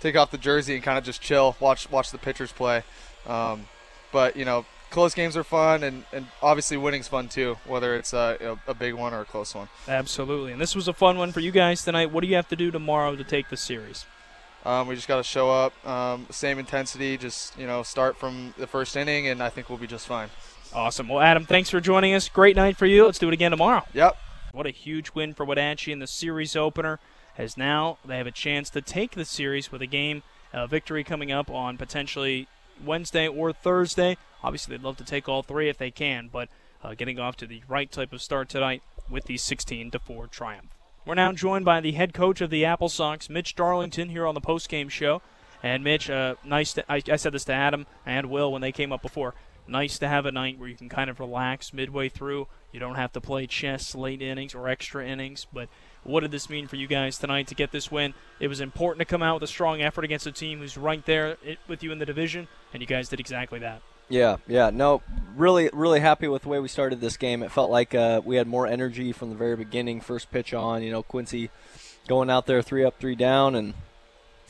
take 0.00 0.16
off 0.16 0.30
the 0.30 0.38
jersey 0.38 0.74
and 0.74 0.82
kind 0.82 0.98
of 0.98 1.04
just 1.04 1.20
chill, 1.20 1.56
watch 1.60 1.90
watch 1.90 2.10
the 2.10 2.18
pitchers 2.18 2.52
play. 2.52 2.82
Um, 3.26 3.66
but 4.12 4.36
you 4.36 4.44
know, 4.44 4.64
close 4.90 5.14
games 5.14 5.36
are 5.36 5.44
fun, 5.44 5.82
and, 5.82 6.04
and 6.12 6.26
obviously 6.42 6.76
winning's 6.76 7.08
fun 7.08 7.28
too, 7.28 7.56
whether 7.66 7.96
it's 7.96 8.12
a, 8.12 8.58
a 8.66 8.74
big 8.74 8.94
one 8.94 9.12
or 9.12 9.22
a 9.22 9.24
close 9.24 9.54
one. 9.54 9.68
Absolutely. 9.88 10.52
And 10.52 10.60
this 10.60 10.74
was 10.74 10.86
a 10.88 10.92
fun 10.92 11.18
one 11.18 11.32
for 11.32 11.40
you 11.40 11.50
guys 11.50 11.82
tonight. 11.82 12.12
What 12.12 12.20
do 12.22 12.28
you 12.28 12.36
have 12.36 12.48
to 12.48 12.56
do 12.56 12.70
tomorrow 12.70 13.16
to 13.16 13.24
take 13.24 13.48
the 13.48 13.56
series? 13.56 14.06
Um, 14.64 14.86
we 14.86 14.94
just 14.94 15.08
got 15.08 15.18
to 15.18 15.22
show 15.22 15.50
up, 15.50 15.86
um, 15.86 16.26
same 16.30 16.58
intensity, 16.58 17.18
just 17.18 17.58
you 17.58 17.66
know, 17.66 17.82
start 17.82 18.16
from 18.16 18.54
the 18.56 18.66
first 18.66 18.96
inning, 18.96 19.28
and 19.28 19.42
I 19.42 19.50
think 19.50 19.68
we'll 19.68 19.78
be 19.78 19.86
just 19.86 20.06
fine. 20.06 20.30
Awesome. 20.72 21.08
Well, 21.08 21.20
Adam, 21.20 21.44
thanks 21.44 21.70
for 21.70 21.80
joining 21.80 22.14
us. 22.14 22.28
Great 22.28 22.56
night 22.56 22.76
for 22.76 22.86
you. 22.86 23.04
Let's 23.04 23.18
do 23.18 23.28
it 23.28 23.34
again 23.34 23.50
tomorrow. 23.50 23.84
Yep. 23.92 24.16
What 24.52 24.66
a 24.66 24.70
huge 24.70 25.10
win 25.14 25.34
for 25.34 25.44
Wenatchee 25.44 25.92
in 25.92 25.98
the 25.98 26.06
series 26.06 26.56
opener, 26.56 26.98
as 27.36 27.56
now 27.56 27.98
they 28.04 28.16
have 28.18 28.26
a 28.26 28.32
chance 28.32 28.70
to 28.70 28.80
take 28.80 29.12
the 29.12 29.24
series 29.24 29.72
with 29.72 29.82
a 29.82 29.86
game 29.86 30.22
uh, 30.52 30.66
victory 30.66 31.04
coming 31.04 31.32
up 31.32 31.50
on 31.50 31.76
potentially 31.76 32.48
Wednesday 32.84 33.26
or 33.26 33.52
Thursday. 33.52 34.16
Obviously, 34.42 34.76
they'd 34.76 34.84
love 34.84 34.96
to 34.98 35.04
take 35.04 35.28
all 35.28 35.42
three 35.42 35.68
if 35.68 35.78
they 35.78 35.90
can, 35.90 36.28
but 36.32 36.48
uh, 36.82 36.94
getting 36.94 37.18
off 37.18 37.36
to 37.36 37.46
the 37.46 37.62
right 37.68 37.90
type 37.90 38.12
of 38.12 38.22
start 38.22 38.48
tonight 38.48 38.82
with 39.08 39.24
the 39.24 39.36
16 39.36 39.90
to 39.90 39.98
4 39.98 40.26
triumph. 40.26 40.70
We're 41.06 41.14
now 41.14 41.32
joined 41.32 41.64
by 41.64 41.80
the 41.80 41.92
head 41.92 42.14
coach 42.14 42.40
of 42.40 42.50
the 42.50 42.64
Apple 42.64 42.88
Sox, 42.88 43.28
Mitch 43.28 43.54
Darlington, 43.54 44.08
here 44.08 44.26
on 44.26 44.34
the 44.34 44.40
postgame 44.40 44.88
show. 44.88 45.20
And 45.62 45.84
Mitch, 45.84 46.08
uh, 46.08 46.36
nice. 46.44 46.74
To, 46.74 46.92
I, 46.92 47.02
I 47.10 47.16
said 47.16 47.32
this 47.32 47.44
to 47.44 47.52
Adam 47.52 47.86
and 48.04 48.30
Will 48.30 48.52
when 48.52 48.62
they 48.62 48.72
came 48.72 48.92
up 48.92 49.02
before. 49.02 49.34
Nice 49.66 49.98
to 49.98 50.08
have 50.08 50.26
a 50.26 50.32
night 50.32 50.58
where 50.58 50.68
you 50.68 50.76
can 50.76 50.90
kind 50.90 51.08
of 51.08 51.20
relax 51.20 51.72
midway 51.72 52.10
through. 52.10 52.48
You 52.70 52.80
don't 52.80 52.96
have 52.96 53.12
to 53.12 53.20
play 53.20 53.46
chess 53.46 53.94
late 53.94 54.20
innings 54.20 54.54
or 54.54 54.68
extra 54.68 55.06
innings. 55.06 55.46
But 55.50 55.68
what 56.04 56.20
did 56.20 56.30
this 56.30 56.48
mean 56.48 56.66
for 56.66 56.76
you 56.76 56.86
guys 56.86 57.18
tonight 57.18 57.46
to 57.48 57.54
get 57.54 57.72
this 57.72 57.90
win? 57.90 58.14
It 58.40 58.48
was 58.48 58.60
important 58.60 59.00
to 59.00 59.04
come 59.04 59.22
out 59.22 59.34
with 59.34 59.42
a 59.42 59.52
strong 59.52 59.82
effort 59.82 60.04
against 60.04 60.26
a 60.26 60.32
team 60.32 60.58
who's 60.60 60.76
right 60.76 61.04
there 61.04 61.36
with 61.66 61.82
you 61.82 61.92
in 61.92 61.98
the 61.98 62.06
division, 62.06 62.48
and 62.72 62.80
you 62.80 62.86
guys 62.86 63.08
did 63.08 63.20
exactly 63.20 63.58
that. 63.60 63.82
Yeah, 64.08 64.36
yeah, 64.46 64.70
no, 64.70 65.02
really, 65.34 65.70
really 65.72 66.00
happy 66.00 66.28
with 66.28 66.42
the 66.42 66.48
way 66.48 66.60
we 66.60 66.68
started 66.68 67.00
this 67.00 67.16
game. 67.16 67.42
It 67.42 67.50
felt 67.50 67.70
like 67.70 67.94
uh, 67.94 68.20
we 68.24 68.36
had 68.36 68.46
more 68.46 68.66
energy 68.66 69.12
from 69.12 69.30
the 69.30 69.34
very 69.34 69.56
beginning. 69.56 70.00
First 70.02 70.30
pitch 70.30 70.52
on, 70.52 70.82
you 70.82 70.92
know, 70.92 71.02
Quincy 71.02 71.50
going 72.06 72.28
out 72.28 72.46
there 72.46 72.60
three 72.60 72.84
up, 72.84 73.00
three 73.00 73.14
down, 73.14 73.54
and 73.54 73.74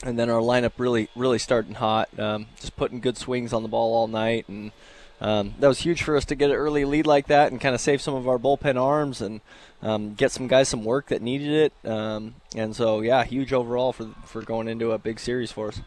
and 0.03 0.19
then 0.19 0.29
our 0.29 0.41
lineup 0.41 0.73
really, 0.77 1.09
really 1.15 1.39
starting 1.39 1.75
hot. 1.75 2.09
Um, 2.19 2.47
just 2.59 2.75
putting 2.75 2.99
good 2.99 3.17
swings 3.17 3.53
on 3.53 3.63
the 3.63 3.69
ball 3.69 3.93
all 3.93 4.07
night, 4.07 4.45
and 4.49 4.73
um, 5.21 5.53
that 5.59 5.67
was 5.67 5.79
huge 5.79 6.03
for 6.03 6.17
us 6.17 6.25
to 6.25 6.35
get 6.35 6.49
an 6.49 6.55
early 6.55 6.83
lead 6.85 7.07
like 7.07 7.27
that 7.27 7.51
and 7.51 7.61
kind 7.61 7.73
of 7.73 7.81
save 7.81 8.01
some 8.01 8.15
of 8.15 8.27
our 8.27 8.37
bullpen 8.37 8.79
arms 8.81 9.21
and 9.21 9.41
um, 9.81 10.13
get 10.13 10.31
some 10.31 10.47
guys 10.47 10.67
some 10.67 10.83
work 10.83 11.07
that 11.07 11.21
needed 11.21 11.49
it. 11.49 11.89
Um, 11.89 12.35
and 12.55 12.75
so, 12.75 13.01
yeah, 13.01 13.23
huge 13.23 13.53
overall 13.53 13.93
for 13.93 14.09
for 14.25 14.41
going 14.41 14.67
into 14.67 14.91
a 14.91 14.97
big 14.97 15.19
series 15.19 15.51
for 15.51 15.69
us. 15.69 15.81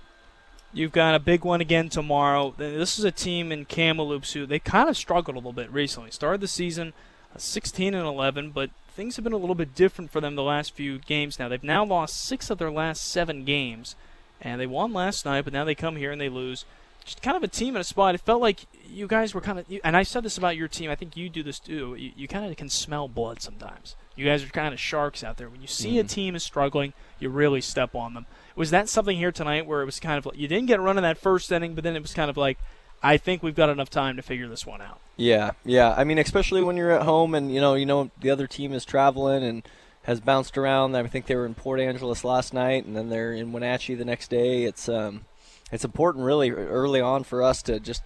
You've 0.73 0.93
got 0.93 1.15
a 1.15 1.19
big 1.19 1.45
one 1.45 1.61
again 1.61 1.89
tomorrow. 1.89 2.55
This 2.57 2.99
is 2.99 3.05
a 3.05 3.11
team 3.11 3.51
in 3.53 3.65
Kamloops 3.65 4.35
who 4.35 4.45
they 4.45 4.59
kind 4.59 4.89
of 4.89 4.97
struggled 4.97 5.35
a 5.35 5.39
little 5.39 5.53
bit 5.53 5.73
recently. 5.73 6.11
Started 6.11 6.43
the 6.43 6.49
season 6.49 6.93
uh, 7.35 7.39
16 7.39 7.95
and 7.95 8.07
11, 8.07 8.51
but 8.51 8.71
things 8.95 9.17
have 9.17 9.25
been 9.25 9.33
a 9.33 9.39
little 9.39 9.55
bit 9.55 9.75
different 9.75 10.11
for 10.11 10.21
them 10.21 10.35
the 10.35 10.43
last 10.43 10.75
few 10.75 10.99
games. 10.99 11.39
Now 11.39 11.49
they've 11.49 11.63
now 11.63 11.85
lost 11.85 12.23
six 12.23 12.51
of 12.51 12.59
their 12.59 12.71
last 12.71 13.07
seven 13.07 13.45
games, 13.45 13.97
and 14.43 14.61
they 14.61 14.67
won 14.67 14.93
last 14.93 15.25
night, 15.25 15.45
but 15.45 15.55
now 15.55 15.65
they 15.65 15.75
come 15.75 15.97
here 15.97 16.13
and 16.13 16.21
they 16.21 16.29
lose. 16.29 16.65
Just 17.09 17.23
kind 17.23 17.39
of 17.39 17.43
a 17.43 17.49
team 17.49 17.75
in 17.75 17.81
a 17.81 17.85
spot. 17.85 18.15
It 18.15 18.21
felt 18.21 18.43
like 18.43 18.67
you 18.87 19.07
guys 19.07 19.33
were 19.33 19.41
kind 19.41 19.59
of, 19.59 19.65
and 19.83 19.97
I 19.97 20.03
said 20.03 20.25
this 20.25 20.37
about 20.37 20.59
your 20.59 20.69
team. 20.69 20.91
I 20.91 20.95
think 20.95 21.17
you 21.17 21.31
do 21.31 21.43
this 21.43 21.59
too. 21.59 21.95
You, 21.95 22.13
you 22.15 22.29
kind 22.29 22.51
of 22.51 22.55
can 22.59 22.69
smell 22.69 23.09
blood 23.09 23.41
sometimes. 23.41 23.97
You 24.15 24.27
guys 24.27 24.45
are 24.45 24.49
kind 24.49 24.75
of 24.75 24.79
sharks 24.79 25.25
out 25.25 25.39
there. 25.39 25.49
When 25.49 25.63
you 25.63 25.67
see 25.67 25.99
a 25.99 26.05
team 26.05 26.35
is 26.35 26.43
struggling, 26.43 26.93
you 27.19 27.31
really 27.31 27.63
step 27.63 27.95
on 27.95 28.13
them. 28.13 28.27
Was 28.57 28.71
that 28.73 28.91
something 28.91 29.17
here 29.17 29.33
tonight 29.33 29.67
where 29.67 29.81
it 29.81 29.87
was 29.87 29.99
kind 30.01 30.19
of 30.19 30.27
like 30.27 30.37
you 30.37 30.49
didn't 30.49 30.67
get 30.67 30.81
a 30.81 30.83
run 30.83 30.99
in 30.99 31.03
that 31.03 31.17
first 31.17 31.51
inning, 31.51 31.75
but 31.75 31.83
then 31.83 31.97
it 31.97 32.03
was 32.03 32.13
kind 32.13 32.29
of 32.29 32.37
like, 32.37 32.59
I 33.03 33.17
think 33.17 33.43
we've 33.43 33.55
got 33.55 33.71
enough 33.71 33.89
time 33.89 34.17
to 34.17 34.23
figure 34.23 34.47
this 34.47 34.67
one 34.67 34.83
out. 34.83 35.01
Yeah, 35.17 35.53
yeah. 35.65 35.95
I 35.97 36.05
mean, 36.05 36.19
especially 36.19 36.63
when 36.63 36.77
you're 36.77 36.91
at 36.91 37.03
home 37.03 37.35
and 37.35 37.55
you 37.55 37.61
know, 37.63 37.73
you 37.73 37.87
know, 37.87 38.11
the 38.21 38.29
other 38.29 38.47
team 38.47 38.75
is 38.75 38.85
traveling 38.85 39.43
and 39.43 39.63
has 40.03 40.21
bounced 40.21 40.59
around. 40.59 40.95
I 40.95 41.07
think 41.07 41.25
they 41.25 41.37
were 41.37 41.47
in 41.47 41.55
Port 41.55 41.81
Angeles 41.81 42.23
last 42.23 42.53
night, 42.53 42.85
and 42.85 42.95
then 42.95 43.09
they're 43.09 43.33
in 43.33 43.53
Wenatchee 43.53 43.95
the 43.95 44.05
next 44.05 44.29
day. 44.29 44.65
It's 44.65 44.91
um, 44.91 45.25
it's 45.73 45.85
important 45.85 46.25
really 46.25 46.51
early 46.51 47.01
on 47.01 47.25
for 47.25 47.43
us 47.43 47.63
to 47.63 47.81
just 47.81 48.03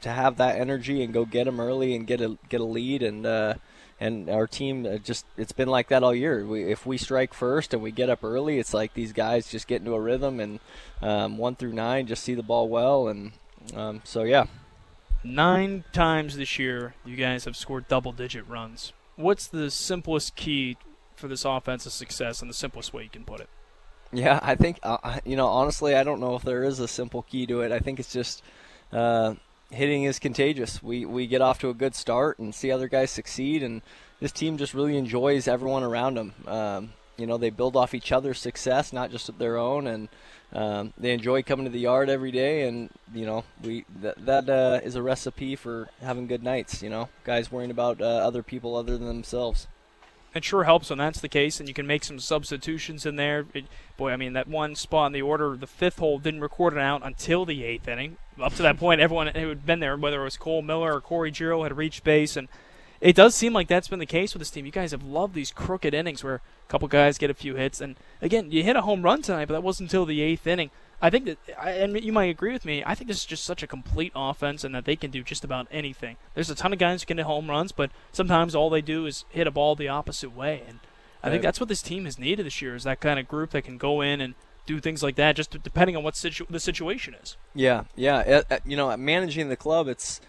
to 0.00 0.10
have 0.10 0.36
that 0.38 0.58
energy 0.58 1.02
and 1.02 1.12
go 1.12 1.24
get 1.24 1.44
them 1.44 1.60
early 1.60 1.94
and 1.94 2.06
get 2.06 2.20
a 2.20 2.38
get 2.48 2.60
a 2.60 2.64
lead 2.64 3.02
and. 3.02 3.26
Uh, 3.26 3.54
and 3.98 4.28
our 4.28 4.46
team 4.46 4.84
uh, 4.84 4.98
just 4.98 5.24
it's 5.38 5.52
been 5.52 5.68
like 5.68 5.88
that 5.88 6.02
all 6.02 6.14
year. 6.14 6.44
We, 6.44 6.70
if 6.70 6.84
we 6.84 6.98
strike 6.98 7.32
first 7.32 7.72
and 7.72 7.82
we 7.82 7.90
get 7.90 8.10
up 8.10 8.22
early, 8.22 8.58
it's 8.58 8.74
like 8.74 8.92
these 8.92 9.14
guys 9.14 9.50
just 9.50 9.66
get 9.66 9.80
into 9.80 9.94
a 9.94 10.00
rhythm 10.00 10.38
and 10.38 10.60
um, 11.00 11.38
one 11.38 11.56
through 11.56 11.72
nine 11.72 12.06
just 12.06 12.22
see 12.22 12.34
the 12.34 12.42
ball 12.42 12.68
well 12.68 13.08
and 13.08 13.32
um, 13.74 14.02
so 14.04 14.24
yeah. 14.24 14.46
Nine 15.24 15.84
times 15.92 16.36
this 16.36 16.58
year, 16.58 16.94
you 17.04 17.16
guys 17.16 17.46
have 17.46 17.56
scored 17.56 17.88
double-digit 17.88 18.46
runs. 18.48 18.92
What's 19.16 19.48
the 19.48 19.72
simplest 19.72 20.36
key 20.36 20.76
for 21.16 21.26
this 21.26 21.44
offensive 21.44 21.92
success 21.92 22.40
and 22.40 22.48
the 22.48 22.54
simplest 22.54 22.92
way 22.92 23.02
you 23.04 23.08
can 23.08 23.24
put 23.24 23.40
it? 23.40 23.48
Yeah, 24.16 24.40
I 24.42 24.54
think 24.54 24.78
uh, 24.82 25.20
you 25.26 25.36
know 25.36 25.46
honestly, 25.48 25.94
I 25.94 26.02
don't 26.02 26.20
know 26.20 26.36
if 26.36 26.42
there 26.42 26.64
is 26.64 26.80
a 26.80 26.88
simple 26.88 27.22
key 27.22 27.46
to 27.46 27.60
it. 27.60 27.70
I 27.70 27.78
think 27.78 28.00
it's 28.00 28.12
just. 28.12 28.42
Uh, 28.92 29.34
hitting 29.70 30.04
is 30.04 30.18
contagious. 30.18 30.82
We 30.82 31.04
we 31.04 31.26
get 31.26 31.42
off 31.42 31.58
to 31.58 31.68
a 31.68 31.74
good 31.74 31.94
start 31.94 32.38
and 32.38 32.54
see 32.54 32.70
other 32.70 32.88
guys 32.88 33.10
succeed, 33.10 33.62
and 33.62 33.82
this 34.20 34.32
team 34.32 34.56
just 34.56 34.72
really 34.74 34.96
enjoys 34.96 35.46
everyone 35.46 35.82
around 35.82 36.14
them. 36.14 36.34
Um, 36.46 36.92
you 37.18 37.26
know, 37.26 37.36
they 37.36 37.50
build 37.50 37.76
off 37.76 37.92
each 37.92 38.12
other's 38.12 38.38
success, 38.38 38.92
not 38.92 39.10
just 39.10 39.38
their 39.38 39.56
own, 39.58 39.86
and 39.86 40.08
um, 40.52 40.92
they 40.96 41.12
enjoy 41.12 41.42
coming 41.42 41.66
to 41.66 41.70
the 41.70 41.80
yard 41.80 42.08
every 42.08 42.30
day. 42.30 42.66
And 42.66 42.88
you 43.12 43.26
know, 43.26 43.44
we 43.62 43.84
that 44.00 44.24
that 44.24 44.48
uh, 44.48 44.80
is 44.82 44.94
a 44.94 45.02
recipe 45.02 45.56
for 45.56 45.88
having 46.00 46.26
good 46.26 46.42
nights. 46.42 46.82
You 46.82 46.88
know, 46.88 47.10
guys 47.24 47.52
worrying 47.52 47.72
about 47.72 48.00
uh, 48.00 48.04
other 48.04 48.42
people 48.42 48.76
other 48.76 48.96
than 48.96 49.08
themselves 49.08 49.66
it 50.36 50.44
sure 50.44 50.64
helps 50.64 50.90
when 50.90 50.98
that's 50.98 51.20
the 51.20 51.28
case, 51.28 51.58
and 51.58 51.68
you 51.68 51.74
can 51.74 51.86
make 51.86 52.04
some 52.04 52.18
substitutions 52.18 53.06
in 53.06 53.16
there. 53.16 53.46
It, 53.54 53.64
boy, 53.96 54.12
I 54.12 54.16
mean, 54.16 54.32
that 54.34 54.48
one 54.48 54.74
spot 54.74 55.08
in 55.08 55.12
the 55.12 55.22
order, 55.22 55.56
the 55.56 55.66
fifth 55.66 55.98
hole, 55.98 56.18
didn't 56.18 56.40
record 56.40 56.74
it 56.74 56.78
out 56.78 57.04
until 57.04 57.44
the 57.44 57.64
eighth 57.64 57.88
inning. 57.88 58.16
Up 58.40 58.54
to 58.54 58.62
that 58.62 58.78
point, 58.78 59.00
everyone 59.00 59.28
who 59.28 59.48
had 59.48 59.64
been 59.64 59.80
there, 59.80 59.96
whether 59.96 60.20
it 60.20 60.24
was 60.24 60.36
Cole 60.36 60.62
Miller 60.62 60.94
or 60.94 61.00
Corey 61.00 61.30
Giro, 61.30 61.62
had 61.62 61.76
reached 61.76 62.04
base, 62.04 62.36
and 62.36 62.48
it 63.00 63.16
does 63.16 63.34
seem 63.34 63.52
like 63.52 63.68
that's 63.68 63.88
been 63.88 63.98
the 63.98 64.06
case 64.06 64.34
with 64.34 64.40
this 64.40 64.50
team. 64.50 64.66
You 64.66 64.72
guys 64.72 64.90
have 64.90 65.02
loved 65.02 65.34
these 65.34 65.50
crooked 65.50 65.94
innings 65.94 66.24
where 66.24 66.36
a 66.36 66.40
couple 66.68 66.88
guys 66.88 67.18
get 67.18 67.30
a 67.30 67.34
few 67.34 67.54
hits, 67.54 67.80
and 67.80 67.96
again, 68.20 68.50
you 68.50 68.62
hit 68.62 68.76
a 68.76 68.82
home 68.82 69.02
run 69.02 69.22
tonight, 69.22 69.48
but 69.48 69.54
that 69.54 69.62
wasn't 69.62 69.88
until 69.88 70.04
the 70.04 70.20
eighth 70.20 70.46
inning. 70.46 70.70
I 71.00 71.10
think 71.10 71.26
that, 71.26 71.38
and 71.58 72.02
you 72.02 72.12
might 72.12 72.30
agree 72.30 72.52
with 72.52 72.64
me. 72.64 72.82
I 72.84 72.94
think 72.94 73.08
this 73.08 73.18
is 73.18 73.26
just 73.26 73.44
such 73.44 73.62
a 73.62 73.66
complete 73.66 74.12
offense, 74.16 74.64
and 74.64 74.74
that 74.74 74.86
they 74.86 74.96
can 74.96 75.10
do 75.10 75.22
just 75.22 75.44
about 75.44 75.66
anything. 75.70 76.16
There's 76.34 76.48
a 76.48 76.54
ton 76.54 76.72
of 76.72 76.78
guys 76.78 77.02
who 77.02 77.06
can 77.06 77.18
hit 77.18 77.26
home 77.26 77.50
runs, 77.50 77.72
but 77.72 77.90
sometimes 78.12 78.54
all 78.54 78.70
they 78.70 78.80
do 78.80 79.06
is 79.06 79.24
hit 79.28 79.46
a 79.46 79.50
ball 79.50 79.76
the 79.76 79.88
opposite 79.88 80.34
way, 80.34 80.62
and 80.66 80.80
I 81.22 81.30
think 81.30 81.42
that's 81.42 81.58
what 81.58 81.68
this 81.68 81.82
team 81.82 82.04
has 82.04 82.18
needed 82.18 82.46
this 82.46 82.62
year 82.62 82.76
is 82.76 82.84
that 82.84 83.00
kind 83.00 83.18
of 83.18 83.26
group 83.26 83.50
that 83.50 83.62
can 83.62 83.78
go 83.78 84.00
in 84.00 84.20
and 84.20 84.34
do 84.64 84.80
things 84.80 85.02
like 85.02 85.16
that, 85.16 85.36
just 85.36 85.50
depending 85.62 85.96
on 85.96 86.02
what 86.02 86.16
situ- 86.16 86.46
the 86.48 86.60
situation 86.60 87.14
is. 87.14 87.36
Yeah, 87.54 87.84
yeah. 87.94 88.42
Uh, 88.50 88.58
you 88.64 88.76
know, 88.76 88.96
managing 88.96 89.48
the 89.48 89.56
club, 89.56 89.88
it's 89.88 90.20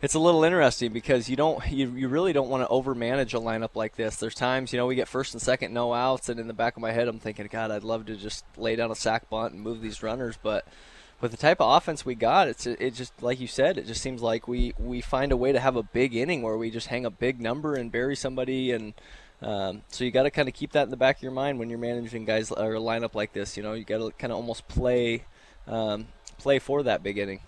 it's 0.00 0.14
a 0.14 0.18
little 0.18 0.44
interesting 0.44 0.92
because 0.92 1.28
you 1.28 1.36
don't 1.36 1.66
you, 1.70 1.90
you 1.90 2.08
really 2.08 2.32
don't 2.32 2.48
want 2.48 2.62
to 2.62 2.68
overmanage 2.68 3.34
a 3.34 3.40
lineup 3.40 3.74
like 3.74 3.96
this. 3.96 4.16
There's 4.16 4.34
times, 4.34 4.72
you 4.72 4.78
know, 4.78 4.86
we 4.86 4.94
get 4.94 5.08
first 5.08 5.34
and 5.34 5.42
second 5.42 5.72
no 5.72 5.92
outs 5.92 6.28
and 6.28 6.38
in 6.38 6.46
the 6.46 6.54
back 6.54 6.76
of 6.76 6.82
my 6.82 6.92
head 6.92 7.08
I'm 7.08 7.18
thinking, 7.18 7.48
God, 7.50 7.70
I'd 7.70 7.84
love 7.84 8.06
to 8.06 8.16
just 8.16 8.44
lay 8.56 8.76
down 8.76 8.90
a 8.90 8.94
sac 8.96 9.28
bunt 9.28 9.54
and 9.54 9.62
move 9.62 9.80
these 9.80 10.02
runners, 10.02 10.38
but 10.42 10.66
with 11.20 11.32
the 11.32 11.36
type 11.36 11.60
of 11.60 11.76
offense 11.76 12.06
we 12.06 12.14
got, 12.14 12.46
it's 12.46 12.66
it 12.66 12.94
just 12.94 13.22
like 13.22 13.40
you 13.40 13.48
said, 13.48 13.76
it 13.76 13.86
just 13.86 14.02
seems 14.02 14.22
like 14.22 14.46
we 14.46 14.72
we 14.78 15.00
find 15.00 15.32
a 15.32 15.36
way 15.36 15.52
to 15.52 15.60
have 15.60 15.76
a 15.76 15.82
big 15.82 16.14
inning 16.14 16.42
where 16.42 16.56
we 16.56 16.70
just 16.70 16.86
hang 16.86 17.04
a 17.04 17.10
big 17.10 17.40
number 17.40 17.74
and 17.74 17.90
bury 17.90 18.14
somebody 18.14 18.70
and 18.70 18.94
um, 19.40 19.82
so 19.88 20.02
you 20.02 20.10
got 20.10 20.24
to 20.24 20.30
kind 20.30 20.48
of 20.48 20.54
keep 20.54 20.72
that 20.72 20.84
in 20.84 20.90
the 20.90 20.96
back 20.96 21.16
of 21.18 21.22
your 21.22 21.32
mind 21.32 21.58
when 21.58 21.70
you're 21.70 21.78
managing 21.78 22.24
guys 22.24 22.50
or 22.50 22.74
a 22.74 22.80
lineup 22.80 23.14
like 23.14 23.32
this. 23.32 23.56
You 23.56 23.62
know, 23.62 23.72
you 23.72 23.84
got 23.84 23.98
to 23.98 24.10
kind 24.18 24.32
of 24.32 24.36
almost 24.36 24.66
play 24.66 25.24
um, 25.66 26.08
play 26.38 26.58
for 26.58 26.82
that 26.82 27.02
big 27.02 27.18
inning. 27.18 27.40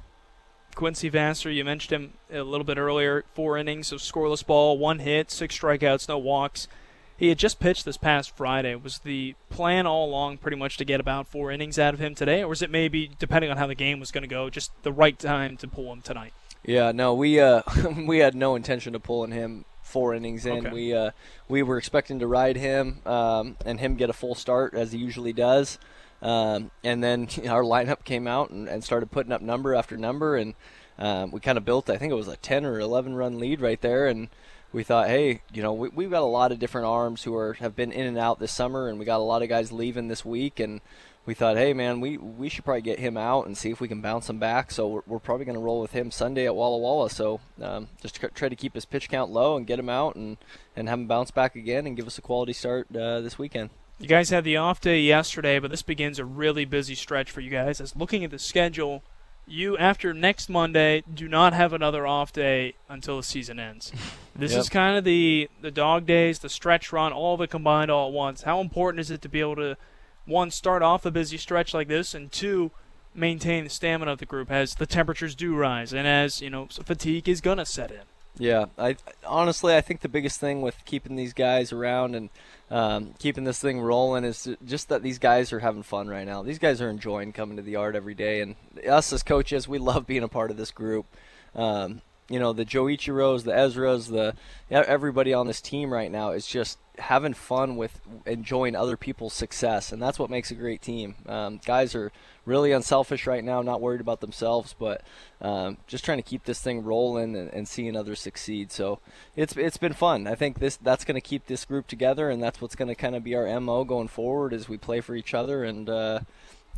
Quincy 0.75 1.09
Vassar, 1.09 1.51
you 1.51 1.65
mentioned 1.65 1.93
him 1.93 2.13
a 2.33 2.43
little 2.43 2.65
bit 2.65 2.79
earlier. 2.79 3.25
Four 3.35 3.59
innings 3.59 3.93
of 3.93 4.01
scoreless 4.01 4.45
ball, 4.45 4.79
one 4.79 5.01
hit, 5.01 5.31
six 5.31 5.59
strikeouts, 5.59 6.09
no 6.09 6.19
walks. 6.19 6.69
He 7.17 7.29
had 7.29 7.39
just 7.39 7.61
pitched 7.61 7.85
this 7.85 7.99
past 7.99 8.35
Friday. 8.35 8.75
Was 8.75 9.01
the 9.01 9.35
plan 9.51 9.87
all 9.87 10.07
along 10.07 10.39
pretty 10.39 10.57
much 10.57 10.79
to 10.79 10.85
get 10.87 11.01
about 11.01 11.29
four 11.29 11.51
innings 11.51 11.79
out 11.79 11.93
of 11.93 12.01
him 12.01 12.15
today, 12.15 12.43
or 12.43 12.49
was 12.49 12.63
it 12.63 12.71
maybe, 12.71 13.11
depending 13.19 13.51
on 13.51 13.59
how 13.59 13.67
the 13.67 13.75
game 13.75 14.01
was 14.01 14.11
going 14.11 14.23
to 14.23 14.29
go, 14.29 14.49
just 14.49 14.71
the 14.85 14.93
right 14.93 15.19
time 15.19 15.59
to 15.59 15.69
pull 15.69 15.93
him 15.93 16.01
tonight? 16.01 16.33
Yeah, 16.65 16.93
no, 16.93 17.15
we 17.15 17.39
uh, 17.39 17.63
we 18.07 18.19
had 18.19 18.35
no 18.35 18.55
intention 18.55 18.95
of 18.95 19.03
pulling 19.03 19.33
him 19.33 19.67
four 19.83 20.15
innings 20.15 20.47
in. 20.47 20.67
Okay. 20.67 20.71
We 20.75 20.95
uh, 20.95 21.11
we 21.49 21.63
were 21.63 21.77
expecting 21.77 22.19
to 22.21 22.27
ride 22.27 22.57
him 22.57 23.01
um, 23.05 23.57
and 23.67 23.81
him 23.81 23.97
get 23.97 24.09
a 24.09 24.15
full 24.15 24.35
start 24.35 24.75
as 24.75 24.93
he 24.93 24.99
usually 24.99 25.33
does. 25.33 25.79
Um, 26.23 26.71
and 26.85 27.03
then 27.03 27.23
our 27.49 27.63
lineup 27.63 28.05
came 28.05 28.27
out 28.27 28.51
and, 28.51 28.69
and, 28.69 28.85
started 28.85 29.11
putting 29.11 29.33
up 29.33 29.41
number 29.41 29.75
after 29.75 29.97
number, 29.97 30.37
and 30.37 30.55
um, 30.99 31.31
we 31.31 31.41
kind 31.41 31.59
of 31.59 31.65
built. 31.65 31.89
I 31.89 31.97
think 31.97 32.13
it 32.13 32.17
was 32.17 32.29
a 32.29 32.37
10 32.37 32.65
or 32.65 32.79
11 32.79 33.15
run 33.15 33.39
lead 33.39 33.61
right 33.61 33.81
there, 33.81 34.07
and 34.07 34.29
we 34.73 34.85
thought, 34.85 35.09
hey, 35.09 35.43
you 35.53 35.63
know, 35.63 35.73
we, 35.73 36.05
have 36.05 36.11
got 36.13 36.23
a 36.23 36.27
lot 36.27 36.53
of 36.53 36.59
different 36.59 36.87
arms 36.87 37.23
who 37.25 37.35
are 37.35 37.55
have 37.55 37.75
been 37.75 37.91
in 37.91 38.07
and 38.07 38.19
out 38.19 38.39
this 38.39 38.53
summer, 38.53 38.89
and 38.89 38.99
we 38.99 39.05
got 39.05 39.19
a 39.19 39.25
lot 39.25 39.43
of 39.43 39.49
guys 39.49 39.73
leaving 39.73 40.09
this 40.09 40.25
week, 40.25 40.61
and 40.61 40.81
we 41.27 41.35
thought, 41.35 41.57
hey, 41.57 41.73
man, 41.73 42.01
we, 42.01 42.17
we 42.17 42.49
should 42.49 42.65
probably 42.65 42.81
get 42.81 42.99
him 42.99 43.17
out 43.17 43.47
and 43.47 43.57
see 43.57 43.71
if 43.71 43.81
we 43.81 43.89
can 43.89 44.01
bounce 44.01 44.29
him 44.31 44.39
back. 44.39 44.71
So 44.71 44.89
we're, 44.89 45.03
we're 45.07 45.19
probably 45.19 45.45
going 45.45 45.55
to 45.55 45.61
roll 45.61 45.81
with 45.81 45.93
him 45.93 46.11
Sunday 46.11 46.47
at 46.47 46.57
Walla 46.57 46.79
Walla. 46.79 47.11
So 47.11 47.41
um, 47.61 47.89
just 48.01 48.19
try 48.35 48.49
to 48.49 48.57
keep 48.57 48.75
his 48.75 48.85
pitch 48.85 49.09
count 49.09 49.31
low 49.31 49.57
and 49.57 49.67
get 49.67 49.79
him 49.79 49.89
out 49.89 50.17
and, 50.17 50.39
and 50.75 50.89
have 50.89 50.99
him 50.99 51.07
bounce 51.07 51.31
back 51.31 51.57
again 51.57 51.87
and 51.87 51.97
give 51.97 52.07
us 52.07 52.19
a 52.19 52.23
quality 52.23 52.53
start 52.53 52.89
uh, 52.97 53.21
this 53.21 53.39
weekend. 53.39 53.71
You 54.01 54.09
guys 54.09 54.31
had 54.31 54.45
the 54.45 54.57
off 54.57 54.81
day 54.81 55.01
yesterday, 55.01 55.59
but 55.59 55.71
this 55.71 55.83
begins 55.83 56.19
a 56.19 56.25
really 56.25 56.65
busy 56.65 56.95
stretch 56.95 57.31
for 57.31 57.43
you 57.43 57.51
guys. 57.51 57.83
As 57.83 57.95
looking 57.95 58.25
at 58.25 58.31
the 58.31 58.39
schedule, 58.39 59.03
you 59.47 59.77
after 59.77 60.15
next 60.15 60.49
Monday 60.49 61.03
do 61.13 61.29
not 61.29 61.53
have 61.53 61.75
another 61.75 62.07
off 62.07 62.33
day 62.33 62.75
until 62.89 63.19
the 63.19 63.23
season 63.23 63.61
ends. 63.61 63.93
This 64.33 64.53
yep. 64.53 64.61
is 64.61 64.69
kind 64.71 64.97
of 64.97 65.05
the 65.05 65.51
the 65.61 65.73
dog 65.73 66.07
days, 66.07 66.39
the 66.39 66.49
stretch 66.49 66.95
run, 66.95 67.13
all 67.13 67.35
of 67.35 67.43
it 67.43 67.51
combined 67.51 67.91
all 67.91 68.09
at 68.09 68.15
once. 68.15 68.43
How 68.43 68.61
important 68.61 69.01
is 69.01 69.11
it 69.11 69.21
to 69.23 69.29
be 69.29 69.41
able 69.41 69.57
to 69.57 69.77
one 70.25 70.51
start 70.51 70.83
off 70.83 71.05
a 71.05 71.11
busy 71.11 71.37
stretch 71.37 71.75
like 71.75 71.89
this, 71.89 72.15
and 72.15 72.33
two 72.33 72.71
maintain 73.15 73.65
the 73.65 73.71
stamina 73.71 74.13
of 74.13 74.19
the 74.19 74.25
group 74.25 74.51
as 74.51 74.77
the 74.77 74.87
temperatures 74.87 75.35
do 75.35 75.55
rise 75.55 75.93
and 75.93 76.07
as 76.07 76.41
you 76.41 76.49
know 76.49 76.69
fatigue 76.85 77.29
is 77.29 77.43
gonna 77.43 77.67
set 77.67 77.91
in. 77.91 78.03
Yeah, 78.39 78.67
I 78.79 78.97
honestly 79.27 79.77
I 79.77 79.83
think 79.83 80.01
the 80.01 80.09
biggest 80.09 80.41
thing 80.41 80.63
with 80.63 80.83
keeping 80.87 81.17
these 81.17 81.35
guys 81.35 81.73
around 81.73 82.15
and 82.15 82.31
um, 82.71 83.15
keeping 83.19 83.45
this 83.45 83.59
thing 83.59 83.81
rolling 83.81 84.25
is 84.25 84.49
just 84.65 84.89
that 84.91 85.03
these 85.03 85.19
guys 85.19 85.53
are 85.53 85.59
having 85.59 85.83
fun 85.83 86.09
right 86.09 86.27
now. 86.27 86.43
These 86.43 86.59
guys 86.59 86.81
are 86.81 86.89
enjoying 86.89 87.33
coming 87.33 87.57
to 87.57 87.63
the 87.63 87.73
yard 87.73 87.97
every 87.97 88.15
day, 88.15 88.41
and 88.41 88.57
us 88.89 89.13
as 89.13 89.23
coaches, 89.23 89.67
we 89.67 89.79
love 89.79 90.07
being 90.07 90.23
a 90.23 90.29
part 90.29 90.51
of 90.51 90.57
this 90.57 90.71
group. 90.71 91.07
Um, 91.55 92.03
you 92.31 92.39
know, 92.39 92.53
the 92.53 92.65
Joichiros, 92.65 93.43
the 93.43 93.51
Ezras, 93.51 94.09
the 94.09 94.35
everybody 94.71 95.35
on 95.35 95.49
this 95.49 95.61
team 95.61 95.93
right 95.93 96.13
now 96.13 96.31
is 96.31 96.47
just 96.47 96.79
having 97.01 97.35
fun 97.35 97.77
with 97.77 98.01
enjoying 98.25 98.77
other 98.77 98.97
people's 98.97 99.35
success, 99.35 99.91
and 99.91 100.01
that's 100.01 100.17
what 100.17 100.31
makes 100.31 100.53
a 100.53 100.55
great 100.55 100.81
team. 100.81 101.17
Um, 101.27 101.61
guys 101.67 101.93
are 101.97 102.13
really 102.47 102.71
unselfish 102.71 103.27
right 103.27 103.43
now, 103.43 103.63
not 103.63 103.81
worried 103.81 104.01
about 104.01 104.21
themselves, 104.21 104.77
but 104.79 105.03
um, 105.43 105.79
just 105.89 106.05
trying 106.05 106.19
to 106.19 106.23
keep 106.23 106.45
this 106.45 106.61
thing 106.61 106.85
rolling 106.85 107.35
and, 107.35 107.53
and, 107.53 107.67
seeing 107.67 107.97
others 107.97 108.21
succeed. 108.21 108.71
So 108.71 109.01
it's 109.35 109.57
it's 109.57 109.77
been 109.77 109.93
fun. 109.93 110.29
I 110.29 110.37
think 110.37 110.61
this 110.61 110.77
that's 110.77 111.05
going 111.05 111.17
to 111.17 111.21
keep 111.21 111.47
this 111.47 111.65
group 111.65 111.89
together, 111.89 112.31
and 112.31 112.41
that's 112.41 112.61
what's 112.61 112.77
going 112.77 112.89
to 112.89 112.95
kind 112.95 113.17
of 113.17 113.25
be 113.25 113.35
our 113.35 113.59
mo 113.59 113.83
going 113.83 114.09
forward 114.09 114.55
as 114.55 114.69
we 114.69 114.79
play 114.79 115.01
for 115.01 115.17
each 115.17 115.35
other, 115.35 115.65
and 115.65 115.91
uh, 115.91 116.21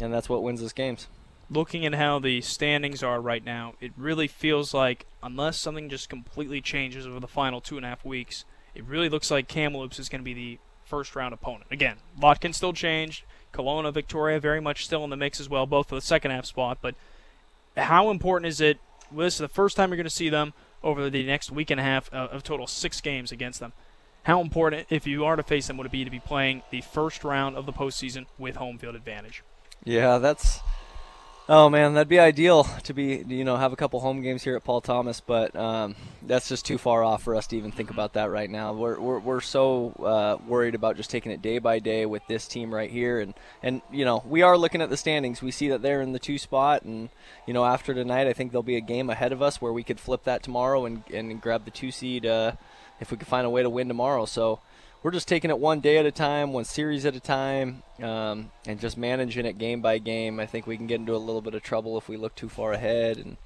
and 0.01 0.15
that's 0.15 0.31
what 0.31 0.43
wins 0.43 0.63
us 0.63 0.73
games. 0.73 1.09
Looking 1.53 1.85
at 1.85 1.95
how 1.95 2.19
the 2.19 2.41
standings 2.41 3.03
are 3.03 3.21
right 3.21 3.45
now, 3.45 3.75
it 3.81 3.93
really 3.97 4.27
feels 4.27 4.73
like 4.73 5.07
unless 5.23 5.59
something 5.59 5.89
just 5.89 6.09
completely 6.09 6.61
changes 6.61 7.07
over 7.07 7.21
the 7.21 7.29
final 7.29 7.61
two 7.61 7.77
and 7.77 7.85
a 7.85 7.89
half 7.91 8.05
weeks 8.05 8.45
it 8.75 8.85
really 8.85 9.09
looks 9.09 9.31
like 9.31 9.49
Kamloops 9.49 9.99
is 9.99 10.09
going 10.09 10.21
to 10.21 10.25
be 10.25 10.35
the 10.35 10.59
first 10.85 11.15
round 11.15 11.35
opponent. 11.35 11.65
Again, 11.71 11.97
a 12.19 12.21
lot 12.21 12.41
can 12.41 12.53
still 12.53 12.73
change. 12.73 13.25
Kelowna, 13.53 13.93
Victoria, 13.93 14.41
very 14.41 14.61
much 14.61 14.85
still 14.85 15.05
in 15.05 15.11
the 15.11 15.17
mix 15.17 15.41
as 15.41 15.49
well, 15.49 15.67
both 15.67 15.89
for 15.89 15.95
the 15.95 16.01
second 16.01 16.31
half 16.31 16.47
spot. 16.47 16.79
But 16.81 16.95
how 17.77 18.11
important 18.11 18.49
is 18.49 18.61
it? 18.61 18.79
Well, 19.11 19.27
this 19.27 19.35
is 19.35 19.41
the 19.41 19.49
first 19.49 19.77
time 19.77 19.91
you're 19.91 19.97
going 19.97 20.05
to 20.05 20.11
see 20.11 20.31
them 20.31 20.55
over 20.83 21.11
the 21.11 21.25
next 21.25 21.51
week 21.51 21.71
and 21.71 21.79
a 21.79 21.83
half 21.83 22.13
uh, 22.13 22.29
of 22.31 22.43
total 22.43 22.67
six 22.67 23.01
games 23.01 23.31
against 23.31 23.61
them. 23.61 23.73
How 24.25 24.41
important, 24.41 24.87
if 24.89 25.07
you 25.07 25.25
are 25.25 25.37
to 25.37 25.43
face 25.43 25.67
them, 25.67 25.77
would 25.77 25.87
it 25.87 25.93
be 25.93 26.05
to 26.05 26.11
be 26.11 26.21
playing 26.21 26.63
the 26.71 26.81
first 26.81 27.25
round 27.25 27.57
of 27.57 27.67
the 27.67 27.73
postseason 27.73 28.27
with 28.39 28.57
home 28.57 28.79
field 28.79 28.95
advantage? 28.95 29.43
Yeah, 29.85 30.19
that's 30.19 30.61
Oh 31.55 31.69
man, 31.69 31.93
that'd 31.93 32.09
be 32.09 32.19
ideal 32.19 32.65
to 32.85 32.95
be 32.95 33.23
you 33.29 33.45
know 33.45 33.59
have 33.59 33.75
a 33.75 33.77
couple 33.77 34.01
home 34.01 34.23
games 34.23 34.43
here 34.43 34.57
at 34.57 34.65
Paul 34.65 34.81
Thomas, 34.81 35.21
but 35.21 35.55
um, 35.55 35.95
that's 36.23 36.49
just 36.49 36.65
too 36.65 36.79
far 36.79 37.05
off 37.05 37.23
for 37.23 37.35
us 37.35 37.47
to 37.49 37.59
even 37.59 37.71
think 37.71 37.91
about 37.91 38.15
that 38.15 38.31
right 38.31 38.49
now. 38.49 38.73
We're 38.73 38.99
we're, 38.99 39.19
we're 39.19 39.41
so 39.43 39.91
uh, 40.03 40.43
worried 40.49 40.75
about 40.75 40.97
just 40.97 41.11
taking 41.11 41.31
it 41.31 41.43
day 41.43 41.59
by 41.59 41.79
day 41.79 42.07
with 42.07 42.23
this 42.27 42.49
team 42.49 42.73
right 42.75 42.91
here, 42.91 43.21
and 43.21 43.35
and 43.63 43.83
you 43.93 44.07
know 44.07 44.23
we 44.27 44.41
are 44.41 44.57
looking 44.57 44.81
at 44.81 44.89
the 44.89 44.97
standings. 44.97 45.43
We 45.43 45.51
see 45.51 45.69
that 45.69 45.83
they're 45.83 46.01
in 46.01 46.13
the 46.13 46.19
two 46.19 46.39
spot, 46.39 46.85
and 46.85 47.11
you 47.47 47.53
know 47.53 47.67
after 47.67 47.93
tonight, 47.93 48.27
I 48.29 48.33
think 48.33 48.51
there'll 48.51 48.63
be 48.63 48.79
a 48.79 48.81
game 48.81 49.11
ahead 49.11 49.33
of 49.33 49.43
us 49.43 49.61
where 49.61 49.75
we 49.75 49.83
could 49.83 50.01
flip 50.01 50.25
that 50.25 50.43
tomorrow 50.43 50.87
and 50.87 51.03
and 51.13 51.39
grab 51.39 51.67
the 51.67 51.71
two 51.71 51.91
seed 51.91 52.25
uh, 52.25 52.53
if 52.99 53.11
we 53.11 53.19
could 53.19 53.29
find 53.29 53.47
a 53.47 53.51
way 53.51 53.63
to 53.63 53.69
win 53.69 53.89
tomorrow. 53.89 54.25
So 54.25 54.61
we're 55.03 55.11
just 55.11 55.29
taking 55.29 55.51
it 55.51 55.59
one 55.59 55.81
day 55.81 55.99
at 55.99 56.07
a 56.07 56.13
time, 56.13 56.53
one 56.53 56.65
series 56.65 57.05
at 57.05 57.17
a 57.17 57.21
time, 57.21 57.83
um, 58.01 58.51
and 58.67 58.81
just 58.81 58.97
managing 58.97 59.47
it 59.47 59.59
game 59.59 59.81
by 59.81 59.99
game. 59.99 60.39
I 60.39 60.47
think 60.47 60.67
we 60.67 60.77
can 60.77 60.87
get 60.87 61.01
into 61.01 61.15
a 61.15 61.19
little 61.19 61.41
bit 61.41 61.55
of 61.55 61.63
trouble 61.63 61.99
if 61.99 62.09
we 62.09 62.17
look 62.17 62.35
too 62.35 62.49
far 62.49 62.73
ahead. 62.73 63.19
And 63.19 63.37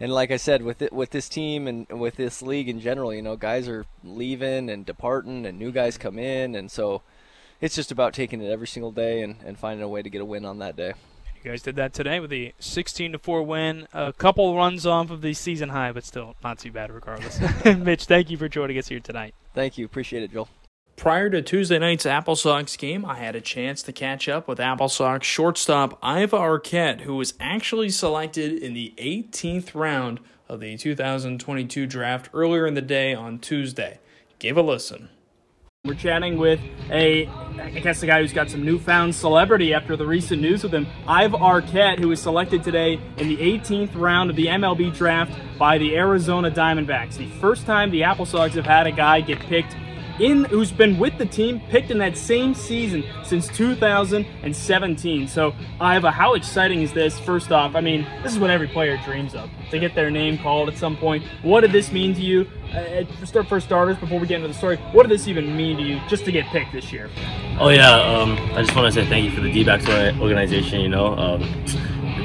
and 0.00 0.12
like 0.12 0.30
I 0.30 0.36
said, 0.36 0.62
with 0.62 0.82
it, 0.82 0.92
with 0.92 1.10
this 1.10 1.28
team 1.28 1.68
and 1.68 1.86
with 1.88 2.16
this 2.16 2.42
league 2.42 2.68
in 2.68 2.80
general, 2.80 3.14
you 3.14 3.22
know, 3.22 3.36
guys 3.36 3.68
are 3.68 3.86
leaving 4.02 4.70
and 4.70 4.84
departing, 4.84 5.46
and 5.46 5.58
new 5.58 5.70
guys 5.70 5.98
come 5.98 6.18
in, 6.18 6.54
and 6.54 6.70
so 6.70 7.02
it's 7.60 7.76
just 7.76 7.92
about 7.92 8.12
taking 8.12 8.42
it 8.42 8.50
every 8.50 8.66
single 8.66 8.92
day 8.92 9.22
and, 9.22 9.36
and 9.44 9.58
finding 9.58 9.84
a 9.84 9.88
way 9.88 10.02
to 10.02 10.10
get 10.10 10.20
a 10.20 10.24
win 10.24 10.44
on 10.44 10.58
that 10.58 10.76
day. 10.76 10.94
You 11.42 11.50
guys 11.50 11.62
did 11.62 11.76
that 11.76 11.92
today 11.92 12.20
with 12.20 12.30
the 12.30 12.54
16 12.58 13.12
to 13.12 13.18
4 13.18 13.42
win. 13.42 13.86
A 13.92 14.14
couple 14.14 14.56
runs 14.56 14.86
off 14.86 15.10
of 15.10 15.20
the 15.20 15.34
season 15.34 15.68
high, 15.68 15.92
but 15.92 16.04
still 16.04 16.34
not 16.42 16.58
too 16.58 16.72
bad 16.72 16.90
regardless. 16.90 17.38
Mitch, 17.64 18.06
thank 18.06 18.30
you 18.30 18.38
for 18.38 18.48
joining 18.48 18.78
us 18.78 18.88
here 18.88 19.00
tonight. 19.00 19.34
Thank 19.52 19.76
you. 19.76 19.84
Appreciate 19.84 20.22
it, 20.22 20.32
Joel. 20.32 20.48
Prior 20.96 21.28
to 21.28 21.42
Tuesday 21.42 21.78
night's 21.78 22.06
Apple 22.06 22.36
Sox 22.36 22.76
game, 22.76 23.04
I 23.04 23.16
had 23.16 23.34
a 23.34 23.40
chance 23.40 23.82
to 23.82 23.92
catch 23.92 24.28
up 24.28 24.46
with 24.46 24.60
Apple 24.60 24.88
Sox 24.88 25.26
shortstop 25.26 26.00
Aiva 26.00 26.38
Arquette, 26.38 27.00
who 27.00 27.16
was 27.16 27.34
actually 27.40 27.90
selected 27.90 28.62
in 28.62 28.74
the 28.74 28.94
18th 28.96 29.74
round 29.74 30.20
of 30.48 30.60
the 30.60 30.76
2022 30.76 31.86
draft 31.86 32.30
earlier 32.32 32.64
in 32.64 32.74
the 32.74 32.80
day 32.80 33.12
on 33.12 33.40
Tuesday. 33.40 33.98
Give 34.38 34.56
a 34.56 34.62
listen. 34.62 35.08
We're 35.84 35.94
chatting 35.94 36.38
with 36.38 36.60
a, 36.90 37.26
I 37.26 37.70
guess, 37.82 38.02
a 38.02 38.06
guy 38.06 38.22
who's 38.22 38.32
got 38.32 38.48
some 38.48 38.64
newfound 38.64 39.14
celebrity 39.14 39.74
after 39.74 39.96
the 39.96 40.06
recent 40.06 40.40
news 40.40 40.62
with 40.62 40.72
him, 40.72 40.86
Aiva 41.06 41.38
Arquette, 41.38 41.98
who 41.98 42.08
was 42.08 42.22
selected 42.22 42.62
today 42.62 43.00
in 43.18 43.28
the 43.28 43.36
18th 43.36 43.94
round 43.94 44.30
of 44.30 44.36
the 44.36 44.46
MLB 44.46 44.96
draft 44.96 45.38
by 45.58 45.76
the 45.76 45.96
Arizona 45.96 46.50
Diamondbacks. 46.50 47.16
The 47.16 47.28
first 47.40 47.66
time 47.66 47.90
the 47.90 48.04
Apple 48.04 48.24
Sox 48.24 48.54
have 48.54 48.64
had 48.64 48.86
a 48.86 48.92
guy 48.92 49.20
get 49.20 49.40
picked 49.40 49.76
in 50.18 50.44
who's 50.44 50.72
been 50.72 50.98
with 50.98 51.18
the 51.18 51.26
team, 51.26 51.60
picked 51.70 51.90
in 51.90 51.98
that 51.98 52.16
same 52.16 52.54
season 52.54 53.04
since 53.24 53.48
2017. 53.48 55.28
So, 55.28 55.52
Aiva, 55.80 56.12
how 56.12 56.34
exciting 56.34 56.82
is 56.82 56.92
this? 56.92 57.18
First 57.18 57.52
off, 57.52 57.74
I 57.74 57.80
mean, 57.80 58.06
this 58.22 58.32
is 58.32 58.38
what 58.38 58.50
every 58.50 58.68
player 58.68 58.98
dreams 59.04 59.34
of 59.34 59.50
to 59.70 59.78
get 59.78 59.94
their 59.94 60.10
name 60.10 60.38
called 60.38 60.68
at 60.68 60.78
some 60.78 60.96
point. 60.96 61.24
What 61.42 61.62
did 61.62 61.72
this 61.72 61.90
mean 61.92 62.14
to 62.14 62.20
you? 62.20 62.48
Uh, 62.72 63.04
for 63.44 63.60
starters, 63.60 63.96
before 63.98 64.18
we 64.18 64.26
get 64.26 64.36
into 64.36 64.48
the 64.48 64.54
story, 64.54 64.76
what 64.92 65.04
did 65.04 65.10
this 65.10 65.28
even 65.28 65.56
mean 65.56 65.76
to 65.76 65.82
you 65.82 66.00
just 66.08 66.24
to 66.24 66.32
get 66.32 66.46
picked 66.46 66.72
this 66.72 66.92
year? 66.92 67.10
Oh 67.58 67.68
yeah, 67.68 67.90
um, 67.90 68.32
I 68.54 68.62
just 68.62 68.74
want 68.74 68.92
to 68.92 69.00
say 69.00 69.08
thank 69.08 69.24
you 69.24 69.30
for 69.30 69.40
the 69.40 69.52
D-backs 69.52 69.88
organization. 70.18 70.80
You 70.80 70.88
know, 70.88 71.16
um, 71.16 71.42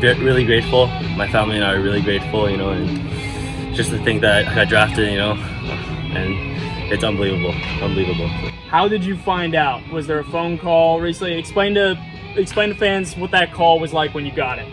really 0.01 0.45
grateful. 0.45 0.87
My 1.15 1.29
family 1.31 1.55
and 1.55 1.65
I 1.65 1.73
are 1.73 1.81
really 1.81 2.01
grateful. 2.01 2.49
You 2.49 2.57
know, 2.57 2.71
and 2.71 3.75
just 3.75 3.91
to 3.91 4.03
think 4.03 4.21
that 4.21 4.47
I 4.47 4.55
got 4.55 4.69
drafted. 4.69 5.11
You 5.11 5.17
know, 5.17 5.33
and 5.33 6.48
it's 6.91 7.03
unbelievable, 7.03 7.53
unbelievable. 7.81 8.27
How 8.69 8.87
did 8.87 9.03
you 9.03 9.17
find 9.17 9.55
out? 9.55 9.87
Was 9.91 10.07
there 10.07 10.19
a 10.19 10.23
phone 10.23 10.57
call 10.57 10.99
recently? 10.99 11.37
Explain 11.37 11.75
to 11.75 11.97
explain 12.35 12.69
to 12.69 12.75
fans 12.75 13.15
what 13.15 13.31
that 13.31 13.53
call 13.53 13.79
was 13.79 13.93
like 13.93 14.13
when 14.13 14.25
you 14.25 14.31
got 14.31 14.59
it. 14.59 14.67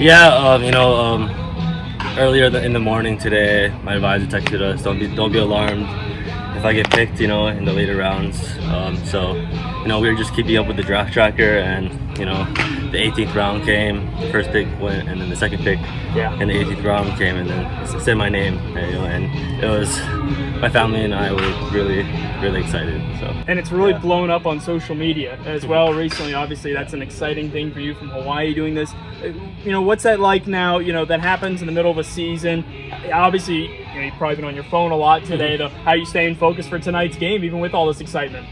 Yeah, 0.00 0.34
um, 0.34 0.62
you 0.62 0.70
know, 0.70 0.94
um, 0.94 1.30
earlier 2.18 2.46
in 2.56 2.72
the 2.72 2.78
morning 2.78 3.18
today, 3.18 3.72
my 3.82 3.94
advisor 3.94 4.26
texted 4.26 4.60
us, 4.62 4.82
"Don't 4.82 4.98
be 4.98 5.06
don't 5.14 5.32
be 5.32 5.38
alarmed 5.38 5.86
if 6.56 6.64
I 6.64 6.72
get 6.72 6.90
picked, 6.90 7.20
you 7.20 7.28
know, 7.28 7.46
in 7.48 7.64
the 7.64 7.72
later 7.72 7.96
rounds." 7.96 8.58
Um, 8.64 8.96
so, 9.04 9.34
you 9.86 9.92
know, 9.92 10.00
we 10.00 10.10
were 10.10 10.16
just 10.16 10.34
keeping 10.34 10.56
up 10.56 10.66
with 10.66 10.76
the 10.76 10.82
draft 10.82 11.12
tracker, 11.12 11.58
and 11.58 11.92
you 12.18 12.24
know, 12.24 12.44
the 12.90 12.98
18th 12.98 13.32
round 13.36 13.62
came, 13.62 14.10
first 14.32 14.50
pick 14.50 14.66
went, 14.80 15.08
and 15.08 15.20
then 15.20 15.30
the 15.30 15.36
second 15.36 15.62
pick, 15.62 15.78
yeah, 16.12 16.36
and 16.40 16.50
the 16.50 16.54
18th 16.54 16.82
round 16.82 17.16
came, 17.16 17.36
and 17.36 17.48
then 17.48 17.64
it 17.84 18.00
said 18.00 18.16
my 18.16 18.28
name, 18.28 18.54
you 18.54 18.74
know, 18.74 19.04
and 19.04 19.62
it 19.62 19.68
was 19.68 19.96
my 20.60 20.68
family 20.68 21.04
and 21.04 21.14
I 21.14 21.32
were 21.32 21.70
really, 21.70 22.02
really 22.42 22.62
excited. 22.62 23.00
So. 23.20 23.26
And 23.46 23.60
it's 23.60 23.70
really 23.70 23.92
yeah. 23.92 23.98
blown 23.98 24.28
up 24.28 24.44
on 24.44 24.58
social 24.58 24.96
media 24.96 25.36
as 25.44 25.66
well 25.66 25.92
recently. 25.92 26.34
Obviously, 26.34 26.72
that's 26.72 26.92
an 26.92 27.02
exciting 27.02 27.52
thing 27.52 27.72
for 27.72 27.78
you 27.78 27.94
from 27.94 28.08
Hawaii 28.08 28.54
doing 28.54 28.74
this. 28.74 28.92
You 29.62 29.70
know, 29.70 29.82
what's 29.82 30.02
that 30.02 30.18
like 30.18 30.48
now? 30.48 30.78
You 30.78 30.92
know, 30.92 31.04
that 31.04 31.20
happens 31.20 31.60
in 31.60 31.66
the 31.66 31.72
middle 31.72 31.92
of 31.92 31.98
a 31.98 32.04
season. 32.04 32.64
Obviously, 33.12 33.66
you 33.66 33.94
know, 33.94 34.00
you've 34.00 34.14
probably 34.14 34.36
been 34.36 34.44
on 34.46 34.54
your 34.54 34.64
phone 34.64 34.90
a 34.90 34.96
lot 34.96 35.24
today. 35.24 35.56
Mm-hmm. 35.56 35.74
Though, 35.74 35.82
how 35.84 35.92
are 35.92 35.96
you 35.96 36.06
staying 36.06 36.36
focused 36.36 36.70
for 36.70 36.78
tonight's 36.80 37.16
game, 37.16 37.44
even 37.44 37.60
with 37.60 37.72
all 37.74 37.86
this 37.86 38.00
excitement? 38.00 38.46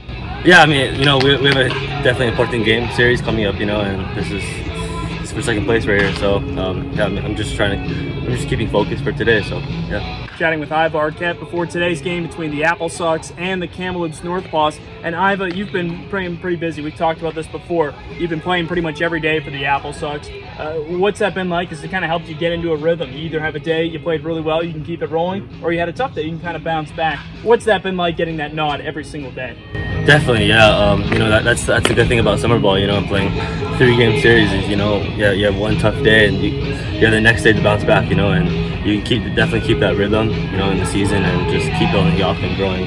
Yeah, 0.44 0.62
I 0.62 0.66
mean, 0.66 0.94
you 0.99 1.05
know, 1.05 1.18
we, 1.18 1.37
we 1.37 1.49
have 1.49 1.57
a 1.57 1.68
definitely 2.03 2.29
important 2.29 2.64
game 2.64 2.90
series 2.92 3.20
coming 3.20 3.47
up. 3.47 3.57
You 3.57 3.66
know, 3.66 3.81
and 3.81 4.16
this 4.16 4.31
is 4.31 5.33
for 5.33 5.42
second 5.42 5.64
place 5.64 5.85
right 5.87 6.01
here. 6.01 6.14
So 6.16 6.37
um, 6.37 6.92
yeah, 6.92 7.07
I'm 7.07 7.35
just 7.35 7.57
trying 7.57 7.83
to, 7.83 7.94
I'm 8.20 8.37
just 8.37 8.49
keeping 8.49 8.70
focus 8.70 9.01
for 9.01 9.12
today. 9.12 9.42
So 9.42 9.59
yeah 9.59 10.25
chatting 10.37 10.59
with 10.59 10.70
Aiva 10.70 10.92
Arquette 10.92 11.38
before 11.38 11.66
today's 11.66 12.01
game 12.01 12.27
between 12.27 12.51
the 12.51 12.64
Apple 12.64 12.88
Sox 12.88 13.33
and 13.37 13.62
the 13.62 13.68
Kamloops 13.68 14.20
Northpaws. 14.20 14.79
And 15.03 15.14
Aiva, 15.14 15.55
you've 15.55 15.73
been 15.73 16.09
playing 16.09 16.38
pretty 16.38 16.57
busy. 16.57 16.83
We 16.83 16.90
talked 16.90 17.20
about 17.20 17.35
this 17.35 17.47
before. 17.47 17.94
You've 18.12 18.31
been 18.31 18.40
playing 18.40 18.66
pretty 18.66 18.83
much 18.83 19.01
every 19.01 19.20
day 19.20 19.40
for 19.40 19.51
the 19.51 19.64
Apple 19.64 19.92
Sox. 19.92 20.29
Uh, 20.59 20.75
what's 20.99 21.18
that 21.20 21.35
been 21.35 21.49
like? 21.49 21.68
Has 21.68 21.83
it 21.83 21.90
kind 21.90 22.05
of 22.05 22.09
helped 22.09 22.27
you 22.27 22.35
get 22.35 22.53
into 22.53 22.73
a 22.73 22.77
rhythm? 22.77 23.12
You 23.12 23.18
either 23.18 23.40
have 23.40 23.55
a 23.55 23.61
day 23.61 23.85
you 23.85 23.99
played 23.99 24.25
really 24.25 24.42
well, 24.42 24.64
you 24.64 24.73
can 24.73 24.85
keep 24.85 25.03
it 25.03 25.11
rolling, 25.11 25.49
or 25.62 25.73
you 25.73 25.79
had 25.79 25.88
a 25.88 25.92
tough 25.92 26.14
day, 26.14 26.23
you 26.23 26.31
can 26.31 26.40
kind 26.40 26.57
of 26.57 26.64
bounce 26.64 26.90
back. 26.92 27.18
What's 27.42 27.64
that 27.66 27.83
been 27.83 27.97
like 27.97 28.16
getting 28.16 28.37
that 28.38 28.55
nod 28.55 28.81
every 28.81 29.05
single 29.05 29.31
day? 29.31 29.84
Definitely, 30.07 30.47
yeah. 30.47 30.69
Um, 30.69 31.03
you 31.05 31.19
know 31.19 31.31
that, 31.31 31.45
that's 31.45 31.64
that's 31.64 31.88
a 31.88 31.95
good 31.95 32.09
thing 32.09 32.19
about 32.19 32.38
summer 32.38 32.59
ball. 32.59 32.79
You 32.79 32.87
know, 32.87 33.03
playing 33.03 33.31
three 33.79 33.97
game 33.97 34.21
series 34.21 34.53
is 34.53 34.69
you 34.69 34.77
know 34.77 35.03
yeah 35.17 35.33
you 35.33 35.47
have 35.47 35.57
one 35.57 35.79
tough 35.79 36.03
day 36.03 36.29
and 36.29 36.37
you, 36.43 36.51
you 36.51 37.01
have 37.07 37.12
the 37.12 37.21
next 37.21 37.43
day 37.43 37.55
to 37.55 37.62
bounce 37.62 37.85
back. 37.85 38.11
You 38.11 38.17
know, 38.17 38.33
and 38.33 38.87
you 38.87 39.01
keep 39.01 39.23
definitely 39.35 39.67
keep 39.67 39.79
that 39.81 39.97
rhythm, 39.97 40.29
you 40.29 40.57
know, 40.59 40.71
in 40.71 40.79
the 40.79 40.87
season 40.87 41.23
and 41.25 41.51
just 41.51 41.67
keep 41.79 41.90
building 41.90 42.21
off 42.23 42.37
and 42.38 42.55
growing 42.57 42.85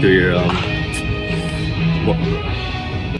through 0.00 0.12
your 0.12 0.36
um, 0.36 0.54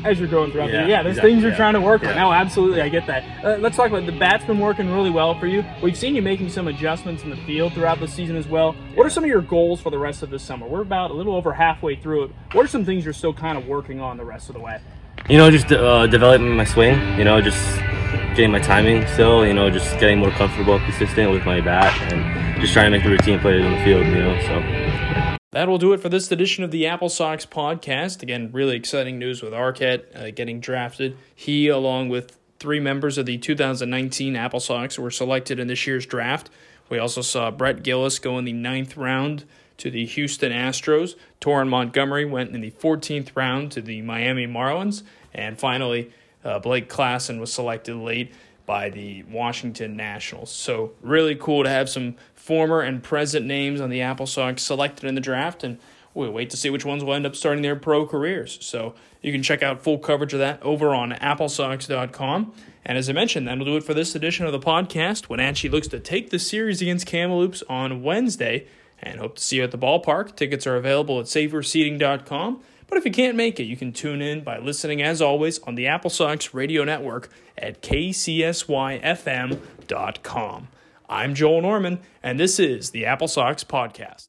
as 0.09 0.19
you're 0.19 0.29
going 0.29 0.51
throughout 0.51 0.71
yeah, 0.71 0.83
the 0.83 0.89
yeah 0.89 1.03
there's 1.03 1.17
exactly, 1.17 1.33
things 1.33 1.43
you're 1.43 1.53
yeah. 1.53 1.57
trying 1.57 1.75
to 1.75 1.81
work 1.81 2.03
on. 2.05 2.17
No, 2.17 2.33
absolutely, 2.33 2.81
I 2.81 2.89
get 2.89 3.07
that. 3.07 3.45
Uh, 3.45 3.59
let's 3.59 3.77
talk 3.77 3.89
about 3.91 4.07
the 4.07 4.13
bat's 4.13 4.45
been 4.45 4.59
working 4.59 4.91
really 4.93 5.11
well 5.11 5.39
for 5.39 5.47
you. 5.47 5.65
We've 5.83 5.97
seen 5.97 6.15
you 6.15 6.23
making 6.23 6.51
some 6.51 6.69
adjustments 6.69 7.23
in 7.23 7.31
the 7.31 7.37
field 7.37 7.75
throughout 7.75 8.01
the 8.01 8.09
season 8.09 8.37
as 8.37 8.47
well. 8.47 8.75
What 8.95 9.07
are 9.07 9.11
some 9.11 9.25
of 9.25 9.29
your 9.29 9.43
goals 9.43 9.81
for 9.81 9.91
the 9.91 9.99
rest 9.99 10.23
of 10.23 10.31
the 10.31 10.39
summer? 10.39 10.67
We're 10.67 10.83
about 10.83 11.11
a 11.11 11.15
little 11.15 11.35
over 11.35 11.53
halfway 11.53 11.97
through 11.97 12.25
it. 12.25 12.31
What 12.53 12.65
are 12.65 12.69
some 12.69 12.85
things 12.85 13.05
you're 13.05 13.15
still 13.15 13.35
kind 13.35 13.59
of 13.59 13.67
working 13.67 14.01
on 14.01 14.17
the 14.17 14.25
rest 14.25 14.49
of 14.49 14.55
the 14.55 14.61
way? 14.61 14.81
You 15.29 15.37
know, 15.37 15.51
just 15.51 15.71
uh, 15.73 16.07
developing 16.07 16.57
my 16.57 16.65
swing. 16.65 17.19
You 17.19 17.25
know, 17.25 17.41
just 17.41 17.79
getting 18.35 18.51
my 18.51 18.61
timing 18.61 19.07
still, 19.09 19.47
you 19.47 19.53
know, 19.53 19.69
just 19.69 19.99
getting 19.99 20.19
more 20.19 20.31
comfortable, 20.31 20.79
consistent 20.81 21.31
with 21.31 21.45
my 21.45 21.61
bat, 21.61 21.93
and 22.13 22.61
just 22.61 22.73
trying 22.73 22.87
to 22.87 22.91
make 22.91 23.03
the 23.03 23.11
routine 23.11 23.39
plays 23.41 23.65
in 23.65 23.73
the 23.73 23.85
field, 23.85 24.07
you 24.07 24.15
know. 24.15 24.41
So. 24.43 25.08
That 25.51 25.67
will 25.67 25.79
do 25.79 25.95
it 25.95 26.01
for 26.01 26.11
this 26.11 26.31
edition 26.31 26.63
of 26.63 26.71
the 26.71 26.87
Apple 26.87 27.09
Sox 27.09 27.47
podcast. 27.47 28.23
Again, 28.23 28.51
really 28.53 28.77
exciting 28.77 29.19
news 29.19 29.41
with 29.41 29.55
Arquette 29.55 30.15
uh, 30.15 30.31
getting 30.31 30.61
drafted. 30.61 31.17
He, 31.35 31.69
along 31.69 32.11
with 32.11 32.39
three 32.59 32.81
members 32.81 33.17
of 33.17 33.25
the 33.25 33.39
2019 33.39 34.37
Apple 34.37 34.61
Sox, 34.61 34.99
were 34.99 35.11
selected 35.11 35.59
in 35.59 35.67
this 35.67 35.87
year's 35.87 36.05
draft. 36.05 36.51
We 36.91 36.99
also 36.99 37.23
saw 37.23 37.51
Brett 37.51 37.83
Gillis 37.83 38.19
go 38.19 38.37
in 38.39 38.45
the 38.45 38.53
ninth 38.53 38.99
round 38.99 39.45
to 39.79 39.91
the 39.91 40.05
Houston 40.05 40.53
Astros. 40.53 41.15
Torrin 41.41 41.71
Montgomery 41.71 42.27
went 42.27 42.55
in 42.55 42.61
the 42.61 42.73
14th 42.73 43.31
round 43.35 43.73
to 43.73 43.81
the 43.81 44.03
Miami 44.03 44.47
Marlins. 44.47 45.03
And 45.33 45.59
finally, 45.59 46.13
uh, 46.45 46.59
Blake 46.59 46.91
Claesson 46.91 47.41
was 47.41 47.51
selected 47.51 47.97
late 47.97 48.35
by 48.69 48.91
the 48.91 49.23
Washington 49.23 49.97
Nationals. 49.97 50.53
So, 50.53 50.93
really 51.01 51.35
cool 51.35 51.65
to 51.65 51.71
have 51.71 51.89
some 51.89 52.17
former 52.35 52.83
and 52.83 53.03
present 53.03 53.47
names 53.47 53.81
on 53.81 53.89
the 53.89 54.03
Apple 54.03 54.27
Sox 54.27 54.63
selected 54.63 55.09
in 55.09 55.15
the 55.15 55.23
draft, 55.23 55.65
and 55.65 55.79
we'll 56.13 56.31
wait 56.31 56.51
to 56.51 56.57
see 56.59 56.69
which 56.69 56.85
ones 56.85 57.03
will 57.03 57.15
end 57.15 57.25
up 57.25 57.35
starting 57.35 57.63
their 57.63 57.77
pro 57.77 58.07
careers. 58.07 58.59
So, 58.61 58.95
you 59.23 59.33
can 59.33 59.43
check 59.43 59.63
out 59.63 59.83
full 59.83 59.97
coverage 59.99 60.35
of 60.35 60.41
that 60.41 60.63
over 60.63 60.95
on 60.95 61.13
applesox.com. 61.13 62.53
And 62.85 62.99
as 62.99 63.09
I 63.09 63.15
mentioned, 63.15 63.49
that'll 63.49 63.65
do 63.65 63.77
it 63.77 63.85
for 63.85 63.95
this 63.95 64.15
edition 64.15 64.45
of 64.45 64.53
the 64.53 64.61
podcast. 64.61 65.31
Wenatchee 65.31 65.71
looks 65.71 65.89
to 65.89 65.99
take 65.99 66.29
the 66.29 66.39
series 66.39 66.83
against 66.83 67.07
Kamloops 67.07 67.63
on 67.71 68.03
Wednesday, 68.03 68.67
and 69.01 69.19
hope 69.19 69.37
to 69.37 69.43
see 69.43 69.57
you 69.57 69.65
at 69.65 69.71
the 69.71 69.79
ballpark. 69.79 70.37
Tickets 70.37 70.67
are 70.67 70.77
available 70.77 71.19
at 71.21 71.27
saferseating.com. 71.27 72.61
But 72.89 72.99
if 72.99 73.05
you 73.05 73.13
can't 73.13 73.37
make 73.37 73.61
it, 73.61 73.65
you 73.65 73.77
can 73.77 73.93
tune 73.93 74.21
in 74.21 74.43
by 74.43 74.59
listening, 74.59 75.03
as 75.03 75.23
always, 75.23 75.61
on 75.61 75.77
the 75.77 75.87
Apple 75.87 76.11
Sox 76.11 76.53
radio 76.53 76.85
network 76.85 77.31
at 77.57 77.81
kcsyfm.com. 77.83 78.29
I'm 81.11 81.35
Joel 81.35 81.63
Norman, 81.63 82.01
and 82.23 82.41
this 82.41 82.59
is 82.59 82.91
the 82.91 83.07
Apple 83.07 83.29
Sox 83.29 83.65
Podcast. 83.65 84.27